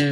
Hey, 0.00 0.06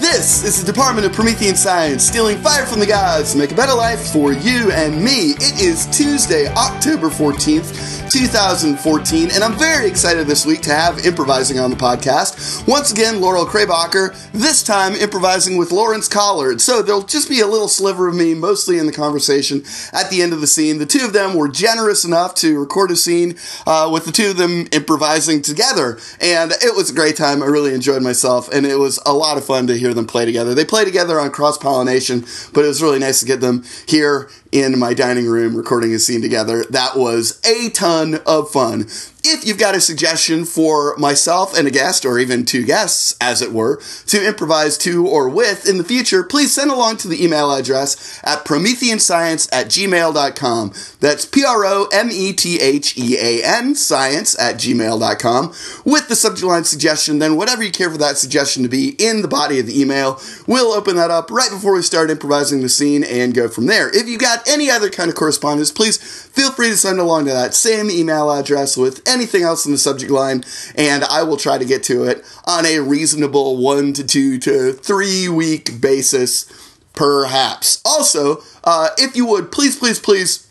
this 0.00 0.33
is 0.44 0.62
the 0.62 0.70
Department 0.70 1.06
of 1.06 1.12
Promethean 1.14 1.56
Science, 1.56 2.06
stealing 2.06 2.36
fire 2.36 2.66
from 2.66 2.78
the 2.78 2.86
gods 2.86 3.32
to 3.32 3.38
make 3.38 3.52
a 3.52 3.54
better 3.54 3.72
life 3.72 4.12
for 4.12 4.34
you 4.34 4.70
and 4.72 5.02
me. 5.02 5.30
It 5.30 5.58
is 5.58 5.86
Tuesday, 5.86 6.48
October 6.48 7.08
14th, 7.08 8.12
2014, 8.12 9.30
and 9.32 9.42
I'm 9.42 9.58
very 9.58 9.88
excited 9.88 10.26
this 10.26 10.44
week 10.44 10.60
to 10.62 10.70
have 10.70 11.06
improvising 11.06 11.58
on 11.58 11.70
the 11.70 11.76
podcast. 11.76 12.68
Once 12.68 12.92
again, 12.92 13.22
Laurel 13.22 13.46
Krabacher, 13.46 14.14
this 14.32 14.62
time 14.62 14.92
improvising 14.94 15.56
with 15.56 15.72
Lawrence 15.72 16.10
Collerd. 16.10 16.60
So 16.60 16.82
there'll 16.82 17.04
just 17.04 17.30
be 17.30 17.40
a 17.40 17.46
little 17.46 17.68
sliver 17.68 18.08
of 18.08 18.14
me, 18.14 18.34
mostly 18.34 18.78
in 18.78 18.84
the 18.84 18.92
conversation 18.92 19.64
at 19.94 20.10
the 20.10 20.20
end 20.20 20.34
of 20.34 20.42
the 20.42 20.46
scene. 20.46 20.76
The 20.76 20.84
two 20.84 21.06
of 21.06 21.14
them 21.14 21.34
were 21.34 21.48
generous 21.48 22.04
enough 22.04 22.34
to 22.36 22.60
record 22.60 22.90
a 22.90 22.96
scene 22.96 23.36
uh, 23.66 23.88
with 23.90 24.04
the 24.04 24.12
two 24.12 24.32
of 24.32 24.36
them 24.36 24.66
improvising 24.72 25.40
together, 25.40 25.98
and 26.20 26.52
it 26.52 26.76
was 26.76 26.90
a 26.90 26.94
great 26.94 27.16
time. 27.16 27.42
I 27.42 27.46
really 27.46 27.72
enjoyed 27.72 28.02
myself, 28.02 28.52
and 28.52 28.66
it 28.66 28.76
was 28.76 29.00
a 29.06 29.14
lot 29.14 29.38
of 29.38 29.46
fun 29.46 29.68
to 29.68 29.78
hear 29.78 29.94
them 29.94 30.06
play 30.06 30.26
together. 30.26 30.33
They 30.42 30.64
play 30.64 30.84
together 30.84 31.20
on 31.20 31.30
cross 31.30 31.56
pollination, 31.56 32.24
but 32.52 32.64
it 32.64 32.68
was 32.68 32.82
really 32.82 32.98
nice 32.98 33.20
to 33.20 33.26
get 33.26 33.40
them 33.40 33.64
here 33.86 34.28
in 34.54 34.78
my 34.78 34.94
dining 34.94 35.26
room 35.26 35.56
recording 35.56 35.92
a 35.92 35.98
scene 35.98 36.22
together. 36.22 36.64
That 36.70 36.96
was 36.96 37.40
a 37.44 37.70
ton 37.70 38.20
of 38.24 38.52
fun. 38.52 38.86
If 39.26 39.46
you've 39.46 39.58
got 39.58 39.74
a 39.74 39.80
suggestion 39.80 40.44
for 40.44 40.94
myself 40.98 41.56
and 41.56 41.66
a 41.66 41.70
guest, 41.70 42.04
or 42.04 42.18
even 42.18 42.44
two 42.44 42.62
guests, 42.62 43.16
as 43.22 43.40
it 43.40 43.52
were, 43.52 43.80
to 44.08 44.24
improvise 44.24 44.76
to 44.78 45.08
or 45.08 45.30
with 45.30 45.66
in 45.66 45.78
the 45.78 45.84
future, 45.84 46.22
please 46.22 46.52
send 46.52 46.70
along 46.70 46.98
to 46.98 47.08
the 47.08 47.24
email 47.24 47.50
address 47.50 48.20
at 48.22 48.44
prometheanscience 48.44 49.48
at 49.50 49.68
gmail.com. 49.68 50.72
That's 51.00 51.24
P 51.24 51.42
R 51.42 51.64
O 51.64 51.88
M 51.90 52.10
E 52.12 52.34
T 52.34 52.60
H 52.60 52.98
E 52.98 53.16
A 53.18 53.42
N, 53.42 53.74
science 53.74 54.38
at 54.38 54.56
gmail.com, 54.56 55.54
with 55.86 56.08
the 56.08 56.16
subject 56.16 56.46
line 56.46 56.64
suggestion. 56.64 57.18
Then, 57.18 57.36
whatever 57.36 57.64
you 57.64 57.72
care 57.72 57.90
for 57.90 57.98
that 57.98 58.18
suggestion 58.18 58.62
to 58.62 58.68
be 58.68 58.90
in 58.98 59.22
the 59.22 59.28
body 59.28 59.58
of 59.58 59.66
the 59.66 59.80
email, 59.80 60.20
we'll 60.46 60.74
open 60.74 60.96
that 60.96 61.10
up 61.10 61.30
right 61.30 61.50
before 61.50 61.74
we 61.74 61.80
start 61.80 62.10
improvising 62.10 62.60
the 62.60 62.68
scene 62.68 63.02
and 63.02 63.32
go 63.32 63.48
from 63.48 63.66
there. 63.66 63.88
If 63.88 64.06
you 64.06 64.18
got 64.18 64.43
any 64.46 64.70
other 64.70 64.90
kind 64.90 65.08
of 65.08 65.16
correspondence, 65.16 65.70
please 65.70 65.96
feel 65.98 66.50
free 66.50 66.70
to 66.70 66.76
send 66.76 66.98
along 66.98 67.26
to 67.26 67.32
that 67.32 67.54
same 67.54 67.90
email 67.90 68.30
address 68.30 68.76
with 68.76 69.06
anything 69.06 69.42
else 69.42 69.66
in 69.66 69.72
the 69.72 69.78
subject 69.78 70.10
line, 70.10 70.44
and 70.74 71.04
I 71.04 71.22
will 71.22 71.36
try 71.36 71.58
to 71.58 71.64
get 71.64 71.82
to 71.84 72.04
it 72.04 72.24
on 72.46 72.66
a 72.66 72.80
reasonable 72.80 73.56
one 73.56 73.92
to 73.94 74.04
two 74.04 74.38
to 74.40 74.72
three 74.72 75.28
week 75.28 75.80
basis, 75.80 76.46
perhaps. 76.92 77.80
Also, 77.84 78.42
uh, 78.64 78.90
if 78.98 79.16
you 79.16 79.26
would, 79.26 79.52
please, 79.52 79.76
please, 79.78 79.98
please 79.98 80.43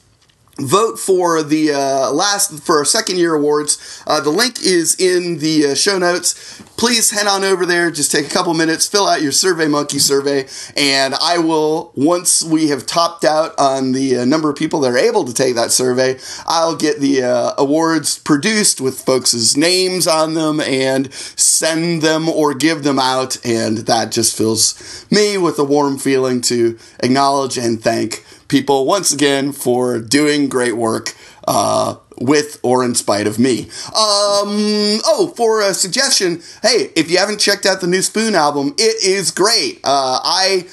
vote 0.59 0.99
for 0.99 1.43
the 1.43 1.71
uh, 1.71 2.11
last 2.11 2.63
for 2.63 2.77
our 2.77 2.85
second 2.85 3.17
year 3.17 3.33
awards. 3.33 4.03
Uh, 4.07 4.21
the 4.21 4.29
link 4.29 4.61
is 4.61 4.99
in 4.99 5.39
the 5.39 5.67
uh, 5.67 5.75
show 5.75 5.97
notes. 5.97 6.61
Please 6.77 7.11
head 7.11 7.27
on 7.27 7.43
over 7.43 7.65
there. 7.65 7.91
Just 7.91 8.11
take 8.11 8.25
a 8.25 8.29
couple 8.29 8.53
minutes 8.53 8.87
fill 8.93 9.07
out 9.07 9.23
your 9.23 9.31
survey 9.31 9.67
monkey 9.67 9.97
survey 9.97 10.45
and 10.77 11.15
i 11.15 11.37
will 11.37 11.91
once 11.95 12.43
we 12.43 12.67
have 12.67 12.85
topped 12.85 13.23
out 13.23 13.51
on 13.57 13.91
the 13.91 14.17
uh, 14.17 14.25
number 14.25 14.51
of 14.51 14.55
people 14.55 14.79
that 14.79 14.91
are 14.91 14.97
able 14.97 15.25
to 15.25 15.33
take 15.33 15.55
that 15.55 15.71
survey 15.71 16.15
i'll 16.45 16.75
get 16.75 16.99
the 16.99 17.23
uh, 17.23 17.53
awards 17.57 18.19
produced 18.19 18.79
with 18.79 19.01
folks' 19.01 19.57
names 19.57 20.07
on 20.07 20.35
them 20.35 20.59
and 20.61 21.11
send 21.13 22.03
them 22.03 22.29
or 22.29 22.53
give 22.53 22.83
them 22.83 22.99
out 22.99 23.43
and 23.43 23.79
that 23.79 24.11
just 24.11 24.37
fills 24.37 25.05
me 25.09 25.37
with 25.37 25.57
a 25.57 25.63
warm 25.63 25.97
feeling 25.97 26.39
to 26.39 26.77
acknowledge 26.99 27.57
and 27.57 27.81
thank 27.81 28.23
people 28.47 28.85
once 28.85 29.13
again 29.13 29.51
for 29.51 29.99
doing 29.99 30.49
great 30.49 30.77
work 30.77 31.15
uh, 31.47 31.95
with 32.17 32.59
or 32.63 32.83
in 32.83 32.95
spite 32.95 33.27
of 33.27 33.39
me. 33.39 33.63
Um, 33.87 34.99
oh, 35.05 35.33
for 35.35 35.61
a 35.61 35.73
suggestion, 35.73 36.41
hey, 36.61 36.91
if 36.95 37.09
you 37.09 37.17
haven't 37.17 37.39
checked 37.39 37.65
out 37.65 37.81
the 37.81 37.87
new 37.87 38.01
Spoon 38.01 38.35
album, 38.35 38.73
it 38.77 39.03
is 39.03 39.31
great. 39.31 39.79
Uh, 39.83 40.19
I. 40.23 40.67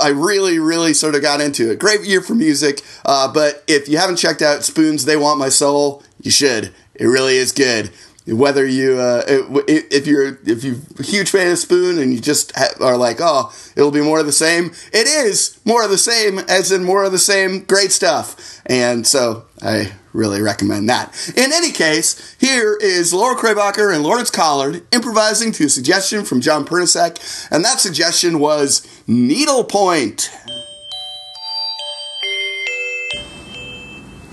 I 0.00 0.08
really, 0.08 0.58
really 0.58 0.94
sort 0.94 1.14
of 1.16 1.20
got 1.20 1.42
into 1.42 1.70
it. 1.70 1.78
Great 1.78 2.00
year 2.00 2.22
for 2.22 2.34
music, 2.34 2.80
uh, 3.04 3.30
but 3.30 3.62
if 3.66 3.90
you 3.90 3.98
haven't 3.98 4.16
checked 4.16 4.40
out 4.40 4.64
Spoons, 4.64 5.04
They 5.04 5.18
Want 5.18 5.38
My 5.38 5.50
Soul, 5.50 6.02
you 6.22 6.30
should. 6.30 6.72
It 6.94 7.04
really 7.04 7.36
is 7.36 7.52
good 7.52 7.90
whether 8.26 8.66
you 8.66 8.98
uh, 8.98 9.22
if 9.26 10.06
you're 10.06 10.38
if 10.44 10.64
you're 10.64 10.76
a 10.98 11.02
huge 11.02 11.30
fan 11.30 11.52
of 11.52 11.58
Spoon 11.58 11.98
and 11.98 12.12
you 12.12 12.20
just 12.20 12.52
are 12.80 12.96
like, 12.96 13.18
oh, 13.20 13.52
it'll 13.76 13.92
be 13.92 14.00
more 14.00 14.18
of 14.18 14.26
the 14.26 14.32
same. 14.32 14.72
It 14.92 15.06
is 15.06 15.58
more 15.64 15.84
of 15.84 15.90
the 15.90 15.98
same, 15.98 16.38
as 16.40 16.72
in 16.72 16.82
more 16.82 17.04
of 17.04 17.12
the 17.12 17.18
same 17.18 17.64
great 17.64 17.92
stuff. 17.92 18.60
And 18.66 19.06
so 19.06 19.44
I 19.62 19.92
really 20.12 20.42
recommend 20.42 20.88
that. 20.88 21.14
In 21.36 21.52
any 21.52 21.70
case, 21.70 22.36
here 22.40 22.76
is 22.80 23.14
Laura 23.14 23.36
Krabacher 23.36 23.94
and 23.94 24.02
Lawrence 24.02 24.30
Collerd 24.30 24.82
improvising 24.92 25.52
to 25.52 25.66
a 25.66 25.68
suggestion 25.68 26.24
from 26.24 26.40
Jon 26.40 26.64
Pernisek, 26.64 27.48
and 27.52 27.64
that 27.64 27.78
suggestion 27.78 28.40
was 28.40 28.86
needlepoint. 29.06 30.30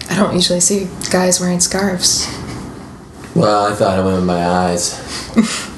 I 0.10 0.16
don't 0.16 0.34
usually 0.34 0.60
see 0.60 0.88
guys 1.12 1.40
wearing 1.40 1.60
scarves. 1.60 2.43
Well, 3.36 3.72
I 3.72 3.76
thought 3.76 4.00
it 4.00 4.04
went 4.04 4.16
with 4.18 4.26
my 4.26 4.46
eyes. 4.46 5.00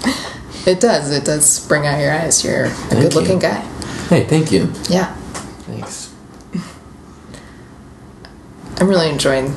It 0.68 0.80
does. 0.80 1.12
It 1.12 1.26
does 1.26 1.60
bring 1.68 1.86
out 1.86 2.00
your 2.00 2.12
eyes. 2.12 2.44
You're 2.44 2.66
a 2.66 2.70
Thank 2.70 3.04
good 3.04 3.14
looking 3.14 3.36
you. 3.36 3.40
guy. 3.42 3.60
Hey, 4.10 4.24
thank 4.24 4.52
you. 4.52 4.74
Yeah. 4.90 5.14
Thanks. 5.70 6.12
I'm 8.78 8.88
really 8.88 9.12
enjoying 9.12 9.54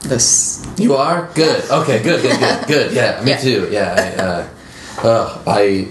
this. 0.00 0.66
You 0.76 0.96
are 0.96 1.30
good. 1.36 1.70
Okay, 1.70 2.02
good, 2.02 2.20
good, 2.22 2.36
good, 2.40 2.66
good. 2.66 2.92
Yeah, 2.92 3.20
me 3.24 3.30
Yeah. 3.30 3.36
too. 3.38 3.68
Yeah, 3.70 3.94
I, 3.96 5.06
uh, 5.06 5.08
uh, 5.08 5.42
I 5.46 5.86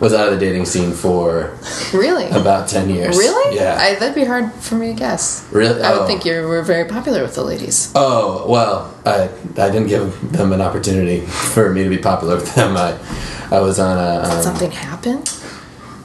was 0.00 0.12
out 0.12 0.28
of 0.28 0.34
the 0.34 0.40
dating 0.40 0.64
scene 0.66 0.92
for 0.92 1.56
Really? 1.92 2.26
about 2.30 2.68
ten 2.68 2.88
years. 2.90 3.16
Really? 3.16 3.56
Yeah. 3.56 3.76
I, 3.80 3.94
that'd 3.94 4.14
be 4.14 4.24
hard 4.24 4.52
for 4.54 4.74
me 4.74 4.88
to 4.88 4.94
guess. 4.94 5.46
Really? 5.52 5.82
I 5.82 5.92
would 5.92 6.02
Oh. 6.02 6.06
think 6.06 6.24
you 6.24 6.46
were 6.46 6.62
very 6.62 6.84
popular 6.84 7.22
with 7.22 7.34
the 7.34 7.42
ladies. 7.44 7.90
Oh 7.94 8.46
well, 8.48 8.92
I 9.06 9.28
I 9.60 9.70
didn't 9.70 9.88
give 9.88 10.32
them 10.32 10.52
an 10.52 10.60
opportunity 10.60 11.20
for 11.26 11.70
me 11.72 11.84
to 11.84 11.90
be 11.90 11.98
popular 11.98 12.36
with 12.36 12.54
them. 12.54 12.76
I 12.76 12.96
I 13.50 13.60
was 13.60 13.78
on 13.78 13.96
a 13.98 14.28
um, 14.28 14.42
Something 14.42 14.70
happened? 14.72 15.30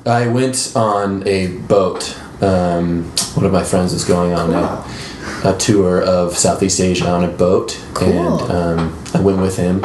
I 0.05 0.27
went 0.27 0.71
on 0.75 1.27
a 1.27 1.47
boat. 1.47 2.15
Um, 2.41 3.03
one 3.35 3.45
of 3.45 3.51
my 3.51 3.63
friends 3.63 3.91
was 3.93 4.05
going 4.05 4.33
on 4.33 4.51
Wow. 4.51 4.85
a, 4.87 5.08
a 5.45 5.55
tour 5.57 6.01
of 6.01 6.37
Southeast 6.37 6.79
Asia 6.79 7.07
on 7.09 7.23
a 7.23 7.27
boat, 7.27 7.79
Cool. 7.93 8.09
and 8.49 8.51
um, 8.51 9.03
I 9.13 9.21
went 9.21 9.39
with 9.39 9.57
him. 9.57 9.83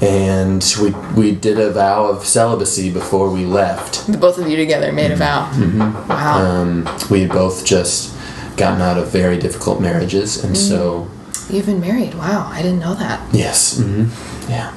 And 0.00 0.62
we 0.80 0.90
we 1.16 1.34
did 1.34 1.58
a 1.58 1.70
vow 1.72 2.06
of 2.06 2.24
celibacy 2.26 2.90
before 2.92 3.30
we 3.30 3.44
left. 3.46 4.06
The 4.06 4.18
both 4.18 4.38
of 4.38 4.48
you 4.48 4.56
together 4.56 4.92
made 4.92 5.10
a 5.10 5.16
vow. 5.16 5.50
Mm-hmm. 5.54 6.08
Wow. 6.08 6.38
Um, 6.44 6.88
we 7.10 7.20
had 7.22 7.30
both 7.30 7.64
just 7.64 8.14
gotten 8.56 8.80
out 8.82 8.98
of 8.98 9.08
very 9.10 9.38
difficult 9.38 9.80
marriages, 9.80 10.44
and 10.44 10.56
so 10.56 11.08
You've 11.50 11.66
been 11.66 11.80
married. 11.80 12.14
Wow. 12.14 12.48
I 12.50 12.62
didn't 12.62 12.80
know 12.80 12.94
that. 12.94 13.20
yes, 13.34 13.78
hmm 13.78 14.06
yeah. 14.50 14.72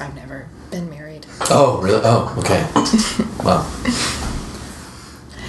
I've 0.00 0.14
never 0.14 0.48
been 0.70 0.88
married. 0.90 1.26
Oh 1.50 1.80
really? 1.82 2.02
Oh 2.04 2.34
okay. 2.38 2.66
well. 3.44 3.64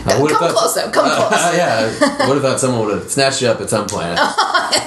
I 0.06 0.12
Come 0.14 0.28
thought- 0.30 0.52
close 0.52 0.74
though. 0.76 0.90
Come 0.92 1.10
close. 1.10 1.56
yeah, 1.56 2.28
would 2.28 2.36
have 2.36 2.42
thought 2.42 2.60
someone 2.60 2.86
would 2.88 2.98
have 3.00 3.10
snatched 3.12 3.42
you 3.42 3.48
up 3.50 3.60
at 3.62 3.70
some 3.70 3.88
point. 3.88 4.18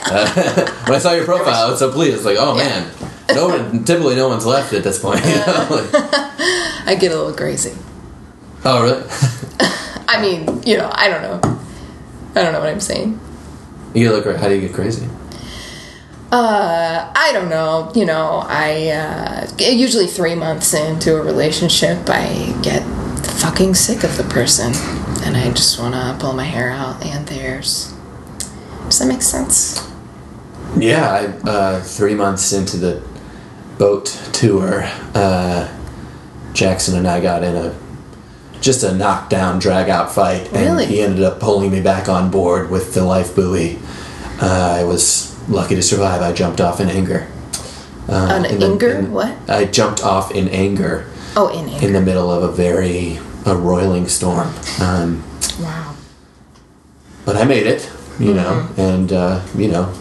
Uh, 0.05 0.27
when 0.87 0.97
I 0.97 0.99
saw 0.99 1.13
your 1.13 1.25
profile, 1.25 1.67
I 1.69 1.71
was 1.71 1.79
so 1.79 1.91
pleased. 1.91 2.17
It's 2.17 2.25
like, 2.25 2.37
oh 2.39 2.57
Yeah. 2.59 2.65
man, 2.69 2.91
no 3.35 3.49
one. 3.49 3.83
Typically, 3.85 4.15
no 4.15 4.29
one's 4.29 4.45
left 4.45 4.73
at 4.75 4.85
this 4.85 4.99
point. 4.99 5.25
You 5.25 5.37
know? 5.37 5.67
Like, 5.71 5.89
I 6.87 6.97
get 7.01 7.13
a 7.13 7.17
little 7.17 7.33
crazy. 7.33 7.73
oh 8.65 8.83
really? 8.83 9.03
I 10.09 10.21
mean, 10.21 10.63
you 10.65 10.77
know, 10.77 10.91
I 10.93 11.09
don't 11.09 11.23
know. 11.23 11.59
I 12.35 12.43
don't 12.43 12.53
know 12.53 12.61
what 12.61 12.69
I'm 12.69 12.81
saying. 12.81 13.19
You 13.95 14.13
look. 14.13 14.27
How 14.37 14.49
do 14.49 14.55
you 14.55 14.61
get 14.61 14.75
crazy? 14.75 15.09
Uh, 16.31 17.11
I 17.15 17.31
don't 17.33 17.49
know. 17.49 17.91
You 17.95 18.05
know, 18.07 18.43
I 18.47 18.89
uh, 18.89 19.47
usually 19.59 20.07
three 20.07 20.35
months 20.35 20.75
into 20.75 21.17
a 21.17 21.23
relationship, 21.23 22.01
I 22.09 22.55
get 22.63 22.83
fucking 23.41 23.75
sick 23.75 24.03
of 24.05 24.17
the 24.17 24.25
person, 24.25 24.73
and 25.25 25.37
I 25.37 25.51
just 25.51 25.79
want 25.79 25.95
to 25.95 26.17
pull 26.25 26.33
my 26.33 26.45
hair 26.45 26.71
out 26.71 27.05
and 27.05 27.27
theirs. 27.27 27.95
Does 28.85 28.99
that 28.99 29.07
make 29.07 29.23
sense? 29.23 29.89
Yeah, 30.77 31.11
I, 31.45 31.49
uh, 31.49 31.81
three 31.83 32.15
months 32.15 32.53
into 32.53 32.77
the 32.77 33.03
boat 33.79 34.07
tour, 34.33 34.83
uh, 35.15 35.69
Jackson 36.53 36.97
and 36.97 37.07
I 37.07 37.21
got 37.21 37.43
in 37.43 37.57
a 37.57 37.75
just 38.61 38.85
a 38.85 38.95
knockdown, 38.95 39.59
drag 39.59 39.89
out 39.89 40.13
fight, 40.15 40.53
and 40.53 40.81
he 40.83 41.01
ended 41.03 41.25
up 41.25 41.41
pulling 41.41 41.73
me 41.73 41.81
back 41.81 42.09
on 42.09 42.31
board 42.31 42.71
with 42.71 42.95
the 42.95 43.03
life 43.05 43.35
buoy. 43.35 43.77
Uh, 44.41 44.77
I 44.81 44.85
was 44.85 45.37
lucky 45.49 45.75
to 45.75 45.83
survive. 45.83 46.23
I 46.23 46.33
jumped 46.33 46.61
off 46.61 46.79
in 46.81 46.89
anger. 46.89 47.27
Uh, 48.09 48.45
in 48.49 48.61
the- 48.61 48.67
anger? 48.67 48.91
in- 48.93 49.13
What? 49.13 49.35
I 49.49 49.65
jumped 49.65 50.05
off 50.05 50.31
in 50.31 50.49
anger 50.49 51.07
Oh, 51.37 51.49
in 51.49 51.69
anger. 51.69 51.87
in 51.87 51.93
the 51.93 52.01
middle 52.01 52.31
of 52.31 52.45
a 52.45 52.53
very 52.53 53.19
a 53.47 53.57
roiling 53.57 54.09
storm. 54.09 54.53
Um, 54.81 55.23
wow. 55.61 55.95
but 57.25 57.37
I 57.37 57.45
made 57.45 57.67
it, 57.67 57.91
you 58.19 58.35
know, 58.35 58.69
and 58.77 59.13
uh, 59.13 59.45
you 59.57 59.69
know, 59.69 59.93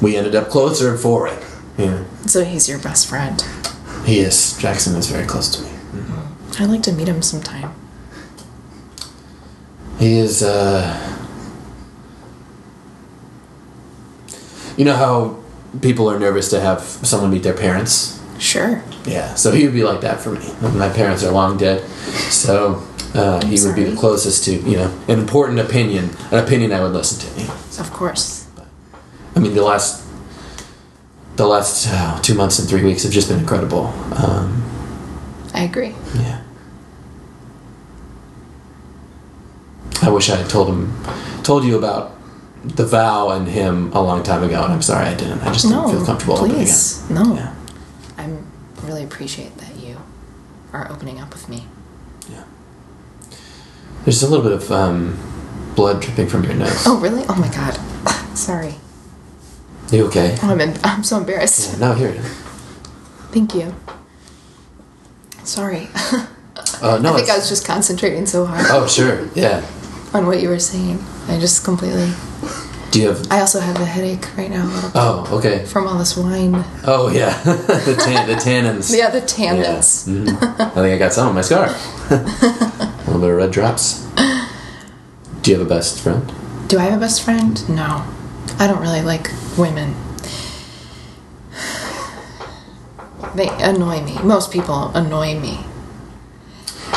we 0.00 0.16
ended 0.16 0.34
up 0.34 0.48
closer 0.48 0.96
for 0.96 1.28
it. 1.28 1.42
Yeah. 1.76 2.04
So 2.26 2.44
he's 2.44 2.68
your 2.68 2.78
best 2.78 3.06
friend. 3.08 3.42
He 4.04 4.20
is. 4.20 4.56
Jackson 4.58 4.96
is 4.96 5.10
very 5.10 5.26
close 5.26 5.48
to 5.56 5.62
me. 5.62 5.70
I'd 6.58 6.68
like 6.68 6.82
to 6.84 6.92
meet 6.92 7.08
him 7.08 7.22
sometime. 7.22 7.72
He 9.98 10.18
is, 10.18 10.42
uh. 10.42 11.16
You 14.76 14.84
know 14.84 14.94
how 14.94 15.42
people 15.82 16.08
are 16.08 16.18
nervous 16.18 16.50
to 16.50 16.60
have 16.60 16.80
someone 16.80 17.30
meet 17.30 17.42
their 17.42 17.54
parents? 17.54 18.17
Sure. 18.38 18.82
Yeah, 19.04 19.34
so 19.34 19.52
he 19.52 19.64
would 19.64 19.74
be 19.74 19.82
like 19.84 20.00
that 20.02 20.20
for 20.20 20.30
me. 20.30 20.48
My 20.78 20.88
parents 20.88 21.24
are 21.24 21.32
long 21.32 21.56
dead, 21.58 21.82
so 22.30 22.82
uh, 23.14 23.44
he 23.44 23.58
would 23.64 23.74
be 23.74 23.84
the 23.84 23.96
closest 23.96 24.44
to, 24.44 24.52
you 24.52 24.76
know, 24.76 24.96
an 25.08 25.18
important 25.18 25.58
opinion, 25.60 26.10
an 26.30 26.38
opinion 26.44 26.72
I 26.72 26.80
would 26.82 26.92
listen 26.92 27.18
to. 27.34 27.40
you 27.40 27.46
know. 27.48 27.54
Of 27.80 27.90
course. 27.92 28.46
I 29.34 29.40
mean, 29.40 29.54
the 29.54 29.62
last, 29.62 30.04
the 31.36 31.46
last 31.46 31.88
uh, 31.90 32.20
two 32.22 32.34
months 32.34 32.58
and 32.58 32.68
three 32.68 32.82
weeks 32.84 33.02
have 33.04 33.12
just 33.12 33.28
been 33.28 33.38
incredible. 33.40 33.86
Um, 34.16 34.62
I 35.54 35.62
agree. 35.64 35.94
yeah. 36.14 36.42
I 40.02 40.10
wish 40.10 40.30
I 40.30 40.36
had 40.36 40.48
told 40.48 40.68
him, 40.68 40.94
told 41.42 41.64
you 41.64 41.76
about 41.76 42.12
the 42.64 42.86
vow 42.86 43.30
and 43.30 43.48
him 43.48 43.92
a 43.92 44.00
long 44.00 44.22
time 44.22 44.42
ago, 44.44 44.62
and 44.62 44.72
I'm 44.72 44.82
sorry 44.82 45.06
I 45.06 45.14
didn't. 45.14 45.40
I 45.42 45.52
just 45.52 45.68
didn't 45.68 45.90
feel 45.90 46.04
comfortable 46.04 46.36
please. 46.36 47.08
No. 47.10 47.34
Yeah. 47.34 47.54
I 48.18 48.36
really 48.82 49.04
appreciate 49.04 49.56
that 49.58 49.76
you 49.76 49.96
are 50.72 50.90
opening 50.90 51.20
up 51.20 51.32
with 51.32 51.48
me. 51.48 51.64
Yeah. 52.30 52.44
There's 54.04 54.22
a 54.22 54.28
little 54.28 54.42
bit 54.44 54.52
of 54.52 54.70
um, 54.70 55.18
blood 55.74 56.02
dripping 56.02 56.28
from 56.28 56.44
your 56.44 56.54
nose. 56.54 56.84
Oh, 56.86 56.98
really? 57.00 57.24
Oh 57.28 57.36
my 57.36 57.48
god. 57.48 57.74
Sorry. 58.36 58.74
You 59.90 60.06
okay? 60.08 60.36
Oh, 60.42 60.50
I'm, 60.50 60.60
em- 60.60 60.78
I'm 60.84 61.02
so 61.02 61.16
embarrassed. 61.18 61.72
Yeah, 61.72 61.78
no, 61.88 61.94
here. 61.94 62.12
Thank 63.32 63.54
you. 63.54 63.74
Sorry. 65.44 65.88
Uh, 66.80 66.96
no, 66.98 67.10
I 67.10 67.16
think 67.16 67.22
it's- 67.24 67.30
I 67.30 67.38
was 67.38 67.48
just 67.48 67.64
concentrating 67.64 68.24
so 68.26 68.44
hard 68.46 68.64
Oh, 68.70 68.86
sure. 68.86 69.26
Yeah. 69.34 69.66
on 70.14 70.26
what 70.26 70.40
you 70.40 70.48
were 70.48 70.60
saying. 70.60 71.04
I 71.26 71.38
just 71.40 71.64
completely. 71.64 72.12
Do 72.90 73.00
you 73.02 73.08
have? 73.08 73.30
I 73.30 73.40
also 73.40 73.60
have 73.60 73.76
a 73.80 73.84
headache 73.84 74.26
right 74.36 74.50
now 74.50 74.64
a 74.64 74.70
little 74.72 74.88
bit 74.90 74.96
Oh, 74.96 75.28
okay. 75.38 75.64
from 75.66 75.86
all 75.86 75.98
this 75.98 76.16
wine. 76.16 76.64
Oh, 76.84 77.10
yeah. 77.10 77.36
the 77.42 77.94
tan, 78.02 78.26
the 78.26 78.34
tannins. 78.34 78.96
Yeah, 78.96 79.10
the 79.10 79.18
Yeah. 79.18 79.26
tannins. 79.26 80.08
Mhm. 80.08 80.42
I 80.58 80.68
think 80.70 80.94
I 80.94 80.98
got 80.98 81.12
some 81.12 81.28
on 81.28 81.34
my 81.34 81.42
scarf. 81.42 81.72
a 82.10 82.14
little 83.06 83.20
bit 83.20 83.30
of 83.30 83.36
red 83.36 83.50
drops. 83.50 84.06
Do 85.42 85.50
you 85.50 85.58
have 85.58 85.66
a 85.66 85.68
best 85.68 86.00
friend? 86.00 86.32
Do 86.68 86.78
I 86.78 86.82
have 86.84 86.94
a 86.94 87.00
best 87.00 87.22
friend? 87.22 87.68
No. 87.68 88.04
I 88.58 88.66
don't 88.66 88.80
really 88.80 89.02
like 89.02 89.30
women. 89.58 89.94
They 93.34 93.48
annoy 93.60 94.00
me. 94.02 94.18
Most 94.22 94.50
people 94.50 94.90
annoy 94.94 95.38
me. 95.38 95.60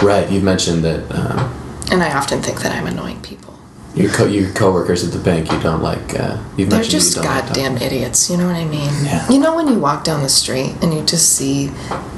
Right. 0.02 0.30
You've 0.32 0.44
mentioned 0.44 0.84
that 0.86 1.12
um, 1.12 1.54
And 1.92 2.02
I 2.02 2.14
often 2.18 2.42
think 2.42 2.62
that 2.62 2.72
I'm 2.72 2.88
annoying 2.88 3.22
people. 3.22 3.51
Your 3.96 4.10
co- 4.12 4.26
your 4.26 4.52
coworkers 4.54 5.04
at 5.06 5.12
the 5.12 5.20
bank 5.20 5.52
you 5.52 5.60
don't 5.62 5.82
like. 5.82 6.18
Uh, 6.18 6.42
you've 6.58 6.70
They're 6.70 6.84
just 6.84 7.16
you 7.16 7.22
don't 7.22 7.32
like 7.32 7.46
goddamn 7.48 7.78
idiots, 7.78 8.30
you 8.30 8.38
know 8.38 8.48
what 8.48 8.56
I 8.56 8.66
mean? 8.66 8.90
Yeah. 9.04 9.30
You 9.30 9.40
know 9.40 9.56
when 9.56 9.68
you 9.68 9.80
walk 9.80 10.04
down 10.04 10.22
the 10.24 10.30
street 10.30 10.76
and 10.82 10.94
you 10.94 11.04
just 11.04 11.36
see 11.36 11.68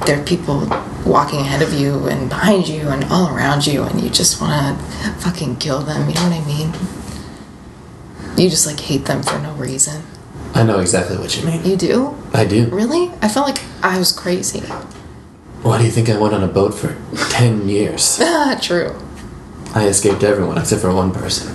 there 0.06 0.20
are 0.20 0.24
people 0.24 0.66
walking 1.04 1.40
ahead 1.40 1.62
of 1.62 1.72
you 1.74 2.06
and 2.08 2.28
behind 2.28 2.68
you 2.68 2.88
and 2.88 3.04
all 3.04 3.34
around 3.34 3.66
you 3.66 3.82
and 3.82 4.00
you 4.00 4.08
just 4.10 4.40
want 4.40 4.78
to 4.78 4.84
fucking 5.20 5.56
kill 5.56 5.80
them, 5.80 6.08
you 6.08 6.14
know 6.14 6.28
what 6.28 6.40
I 6.40 6.44
mean? 6.46 6.72
You 8.36 8.50
just 8.50 8.66
like 8.66 8.80
hate 8.80 9.04
them 9.06 9.22
for 9.22 9.38
no 9.38 9.52
reason. 9.54 10.02
I 10.54 10.62
know 10.62 10.78
exactly 10.78 11.16
what 11.16 11.36
you 11.36 11.44
mean. 11.44 11.64
You 11.64 11.76
do? 11.76 12.16
I 12.32 12.44
do. 12.44 12.66
Really? 12.66 13.10
I 13.20 13.28
felt 13.28 13.46
like 13.48 13.62
I 13.82 13.98
was 13.98 14.12
crazy. 14.12 14.60
Why 15.62 15.78
do 15.78 15.84
you 15.84 15.90
think 15.90 16.08
I 16.08 16.18
went 16.18 16.34
on 16.34 16.42
a 16.42 16.48
boat 16.48 16.74
for 16.74 16.96
ten 17.30 17.68
years? 17.68 18.18
Ah, 18.20 18.56
true. 18.62 18.94
I 19.74 19.86
escaped 19.88 20.22
everyone 20.22 20.56
except 20.58 20.82
for 20.82 20.92
one 20.94 21.10
person, 21.12 21.54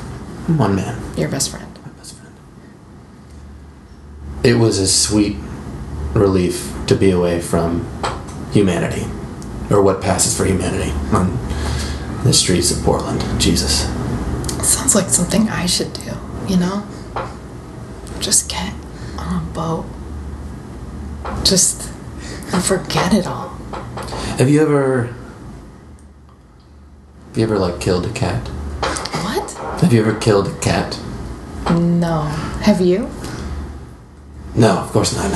one 0.58 0.76
man. 0.76 1.00
Your 1.18 1.30
best 1.30 1.52
friend. 1.52 1.68
my 1.86 1.92
best 1.92 2.16
friend. 2.16 2.36
It 4.44 4.56
was 4.56 4.80
a 4.80 4.88
sweet 4.88 5.38
relief 6.14 6.74
to 6.88 6.96
be 6.96 7.12
away 7.12 7.40
from 7.40 7.88
humanity, 8.52 9.06
or 9.70 9.82
what 9.82 10.02
passes 10.02 10.36
for 10.36 10.46
humanity, 10.46 10.92
on 11.14 11.38
the 12.24 12.34
streets 12.34 12.72
of 12.72 12.84
Portland. 12.84 13.24
Jesus. 13.40 13.88
Sounds 14.68 14.96
like 14.96 15.10
something 15.10 15.50
I 15.50 15.66
should 15.66 15.94
do, 15.94 16.12
you 16.48 16.58
know? 16.58 16.86
Just 18.20 18.50
get 18.50 18.74
on 19.18 19.42
a 19.42 19.46
boat. 19.54 19.86
Just 21.44 21.90
forget 22.64 23.14
it 23.14 23.26
all. 23.26 23.50
Have 24.38 24.50
you 24.50 24.62
ever? 24.62 25.16
Have 27.28 27.38
you 27.38 27.44
ever 27.44 27.60
like 27.60 27.80
killed 27.80 28.06
a 28.06 28.12
cat? 28.12 28.50
Have 29.82 29.94
you 29.94 30.02
ever 30.02 30.16
killed 30.20 30.48
a 30.48 30.56
cat? 30.60 31.00
No. 31.72 32.22
Have 32.62 32.82
you? 32.82 33.10
No, 34.56 34.78
of 34.80 34.92
course 34.92 35.16
not. 35.16 35.32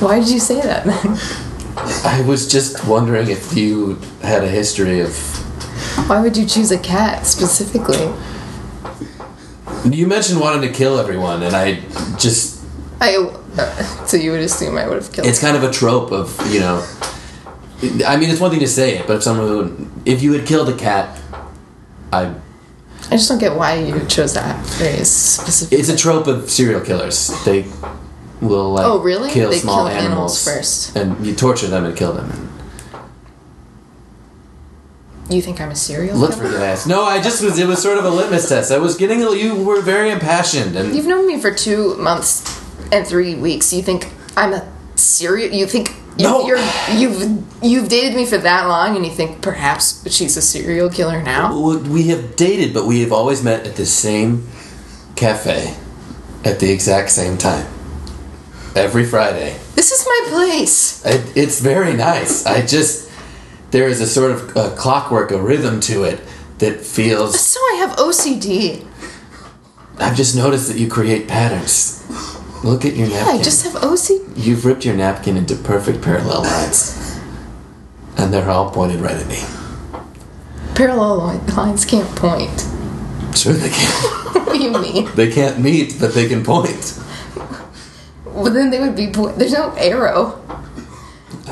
Why 0.00 0.18
did 0.18 0.28
you 0.30 0.40
say 0.40 0.60
that? 0.60 0.86
I 2.04 2.22
was 2.26 2.50
just 2.50 2.84
wondering 2.86 3.28
if 3.30 3.56
you 3.56 3.94
had 4.22 4.42
a 4.42 4.48
history 4.48 5.00
of. 5.00 5.14
Why 6.08 6.20
would 6.20 6.36
you 6.36 6.44
choose 6.46 6.70
a 6.72 6.78
cat 6.78 7.26
specifically? 7.26 8.12
You 9.84 10.06
mentioned 10.06 10.40
wanting 10.40 10.62
to 10.62 10.76
kill 10.76 10.98
everyone, 10.98 11.42
and 11.42 11.54
I 11.54 11.80
just 12.18 12.64
I. 13.00 13.16
Uh, 13.16 14.06
so 14.06 14.16
you 14.16 14.32
would 14.32 14.40
assume 14.40 14.76
I 14.76 14.88
would 14.88 14.96
have 14.96 15.12
killed. 15.12 15.28
it's 15.28 15.40
kind 15.40 15.56
of 15.56 15.62
a 15.62 15.70
trope 15.70 16.10
of 16.10 16.34
you 16.52 16.58
know 16.58 16.84
i 18.04 18.16
mean 18.16 18.28
it's 18.28 18.40
one 18.40 18.50
thing 18.50 18.58
to 18.58 18.66
say 18.66 18.98
it 18.98 19.06
but 19.06 19.18
if 19.18 19.22
someone, 19.22 19.92
if 20.04 20.22
you 20.24 20.32
had 20.32 20.44
killed 20.44 20.68
a 20.68 20.76
cat 20.76 21.16
i 22.12 22.34
I 23.14 23.16
just 23.16 23.28
don't 23.28 23.38
get 23.38 23.54
why 23.54 23.74
you 23.76 24.04
chose 24.06 24.34
that 24.34 24.66
phrase 24.66 25.08
specifically. 25.08 25.78
it's 25.78 25.88
a 25.88 25.96
trope 25.96 26.26
of 26.26 26.50
serial 26.50 26.80
killers 26.80 27.30
they 27.44 27.64
will 28.40 28.72
like 28.72 28.84
Oh, 28.84 28.98
really? 29.00 29.30
kill 29.30 29.50
They 29.50 29.58
small 29.58 29.86
kill 29.86 29.96
animals 29.96 30.44
animals, 30.44 30.44
first. 30.44 30.96
and 30.96 31.24
you 31.24 31.32
torture 31.32 31.68
them 31.68 31.84
and 31.84 31.96
kill 31.96 32.12
them 32.12 32.28
and 32.28 32.50
You 35.34 35.40
think 35.40 35.60
I'm 35.60 35.70
a 35.70 35.76
serial 35.76 36.16
look 36.18 36.32
for 36.32 36.38
killer? 36.42 36.50
your 36.58 36.64
ass 36.64 36.86
no 36.86 37.04
i 37.04 37.20
just 37.22 37.40
was 37.42 37.56
it 37.58 37.66
was 37.68 37.80
sort 37.80 37.98
of 37.98 38.04
a 38.04 38.10
litmus 38.10 38.48
test 38.48 38.72
i 38.72 38.78
was 38.78 38.96
getting 38.96 39.22
a 39.22 39.30
you 39.32 39.54
were 39.64 39.80
very 39.80 40.10
impassioned 40.10 40.74
and 40.76 40.94
You've 40.94 41.06
known 41.06 41.26
me 41.26 41.38
for 41.40 41.52
two 41.54 41.96
months 41.96 42.42
and 42.92 43.06
three 43.06 43.34
weeks. 43.36 43.72
You 43.72 43.82
think 43.82 44.12
I'm 44.36 44.52
a 44.52 44.68
serial? 44.96 45.54
You 45.54 45.66
think 45.66 45.94
No. 46.18 46.46
you're 46.46 46.58
you've 46.92 47.42
you've 47.62 47.88
dated 47.88 48.14
me 48.14 48.24
for 48.26 48.38
that 48.38 48.66
long, 48.68 48.96
and 48.96 49.04
you 49.04 49.12
think 49.12 49.42
perhaps 49.42 50.08
she's 50.12 50.36
a 50.36 50.42
serial 50.42 50.88
killer 50.90 51.22
now? 51.22 51.56
we 51.78 52.04
have 52.08 52.36
dated 52.36 52.72
but 52.72 52.86
we 52.86 53.00
have 53.00 53.12
always 53.12 53.42
met 53.42 53.66
at 53.66 53.76
the 53.76 53.86
same 53.86 54.46
cafe 55.16 55.76
at 56.44 56.60
the 56.60 56.70
exact 56.70 57.10
same 57.10 57.38
time 57.38 57.66
every 58.76 59.04
friday 59.04 59.56
This 59.76 59.90
is 59.92 60.04
my 60.06 60.20
place. 60.30 61.04
It, 61.04 61.36
it's 61.36 61.60
very 61.60 61.94
nice. 61.94 62.44
I 62.46 62.64
just 62.64 63.10
there 63.70 63.88
is 63.88 64.00
a 64.00 64.06
sort 64.06 64.30
of 64.30 64.56
a 64.56 64.74
clockwork, 64.76 65.30
a 65.32 65.40
rhythm 65.42 65.80
to 65.80 66.04
it 66.04 66.20
that 66.58 66.80
feels. 66.80 67.38
So 67.40 67.60
I 67.60 67.74
have 67.86 67.96
OCD. 67.96 68.86
I've 69.98 70.16
just 70.16 70.36
noticed 70.36 70.68
that 70.68 70.76
you 70.78 70.88
create 70.88 71.26
patterns. 71.28 72.00
Look 72.64 72.84
at 72.86 72.94
your 72.96 73.08
Yeah, 73.08 73.20
napkin. 73.24 73.40
I 73.40 73.42
just 73.42 73.64
have 73.64 73.74
OCD. 73.82 74.32
You've 74.36 74.64
ripped 74.64 74.84
your 74.86 74.96
napkin 74.96 75.36
into 75.36 75.54
perfect 75.54 76.00
parallel 76.02 76.42
lines, 76.52 77.20
and 78.16 78.32
they're 78.32 78.48
all 78.50 78.70
pointed 78.70 79.00
right 79.00 79.16
at 79.16 79.26
me. 79.28 79.42
Parallel 80.74 81.38
lines 81.54 81.84
can't 81.84 82.08
point. 82.16 82.66
Sure, 83.36 83.52
they 83.52 83.68
can. 83.68 83.92
what 84.44 84.54
do 84.56 84.62
you 84.62 84.70
mean? 84.70 85.10
they 85.14 85.30
can't 85.30 85.60
meet, 85.60 85.96
but 86.00 86.14
they 86.14 86.26
can 86.26 86.42
point. 86.42 86.98
Well, 88.24 88.52
then 88.52 88.70
they 88.70 88.80
would 88.80 88.96
be. 88.96 89.08
Point- 89.08 89.38
There's 89.38 89.52
no 89.52 89.70
arrow. 89.76 90.23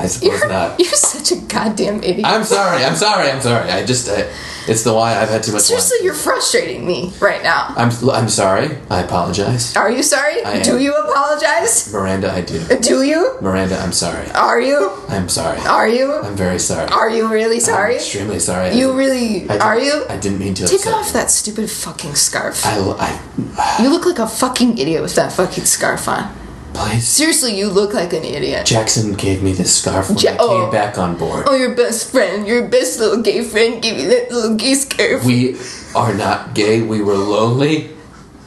I 0.03 0.07
suppose 0.07 0.39
You're, 0.41 0.49
not. 0.49 0.79
you're 0.79 0.91
such 0.91 1.31
a 1.31 1.37
goddamn 1.45 2.03
idiot. 2.03 2.25
I'm 2.25 2.43
sorry. 2.43 2.83
I'm 2.83 2.95
sorry. 2.95 3.31
I'm 3.31 3.39
sorry. 3.39 3.71
I 3.71 3.85
just. 3.85 4.09
I, 4.09 4.29
it's 4.67 4.83
the 4.83 4.93
why 4.93 5.15
I've 5.15 5.29
had 5.29 5.43
too 5.43 5.53
much. 5.53 5.61
Seriously, 5.61 5.97
wine. 5.99 6.05
you're 6.05 6.13
frustrating 6.13 6.85
me 6.85 7.13
right 7.21 7.41
now. 7.41 7.73
I'm. 7.77 7.89
I'm 8.09 8.27
sorry. 8.27 8.77
I 8.89 8.99
apologize, 9.01 9.75
Are 9.77 9.89
you 9.89 10.03
sorry? 10.03 10.43
I 10.43 10.55
am. 10.55 10.63
Do 10.63 10.79
you 10.79 10.93
apologize? 10.93 11.91
Miranda. 11.93 12.33
I 12.33 12.41
do. 12.41 12.59
Uh, 12.69 12.75
do 12.75 13.03
you? 13.03 13.37
Miranda. 13.41 13.77
I'm 13.79 13.93
sorry. 13.93 14.29
Are 14.31 14.59
you? 14.59 14.91
I'm 15.07 15.29
sorry. 15.29 15.59
Are 15.61 15.87
you? 15.87 16.11
I'm 16.21 16.35
very 16.35 16.59
sorry. 16.59 16.89
Are 16.91 17.09
you 17.09 17.29
really 17.29 17.61
sorry? 17.61 17.93
I'm 17.93 17.99
extremely 17.99 18.39
sorry. 18.39 18.71
You 18.75 18.87
didn't- 18.87 18.97
really 18.97 19.49
I 19.49 19.57
are 19.59 19.79
you? 19.79 20.05
I 20.09 20.17
didn't 20.17 20.39
mean 20.39 20.53
to. 20.55 20.67
Take 20.67 20.85
off 20.87 21.07
you. 21.07 21.13
that 21.13 21.31
stupid 21.31 21.69
fucking 21.71 22.15
scarf. 22.15 22.65
I, 22.65 22.75
I, 22.99 23.79
You 23.81 23.89
look 23.89 24.05
like 24.05 24.19
a 24.19 24.27
fucking 24.27 24.77
idiot 24.77 25.01
with 25.01 25.15
that 25.15 25.31
fucking 25.31 25.63
scarf 25.63 26.09
on. 26.09 26.42
Please. 26.73 27.07
Seriously, 27.07 27.57
you 27.57 27.69
look 27.69 27.93
like 27.93 28.13
an 28.13 28.23
idiot. 28.23 28.65
Jackson 28.65 29.13
gave 29.13 29.41
me 29.43 29.51
this 29.53 29.75
scarf 29.75 30.09
when 30.09 30.17
Ja- 30.19 30.31
I 30.31 30.37
oh. 30.39 30.61
came 30.63 30.71
back 30.71 30.97
on 30.97 31.15
board. 31.17 31.45
Oh, 31.47 31.55
your 31.55 31.75
best 31.75 32.11
friend, 32.11 32.47
your 32.47 32.67
best 32.67 32.99
little 32.99 33.21
gay 33.21 33.43
friend 33.43 33.81
gave 33.81 33.99
you 33.99 34.07
that 34.09 34.31
little 34.31 34.55
gay 34.55 34.75
scarf. 34.75 35.23
We 35.25 35.57
are 35.95 36.13
not 36.13 36.53
gay. 36.55 36.81
We 36.81 37.01
were 37.01 37.15
lonely, 37.15 37.89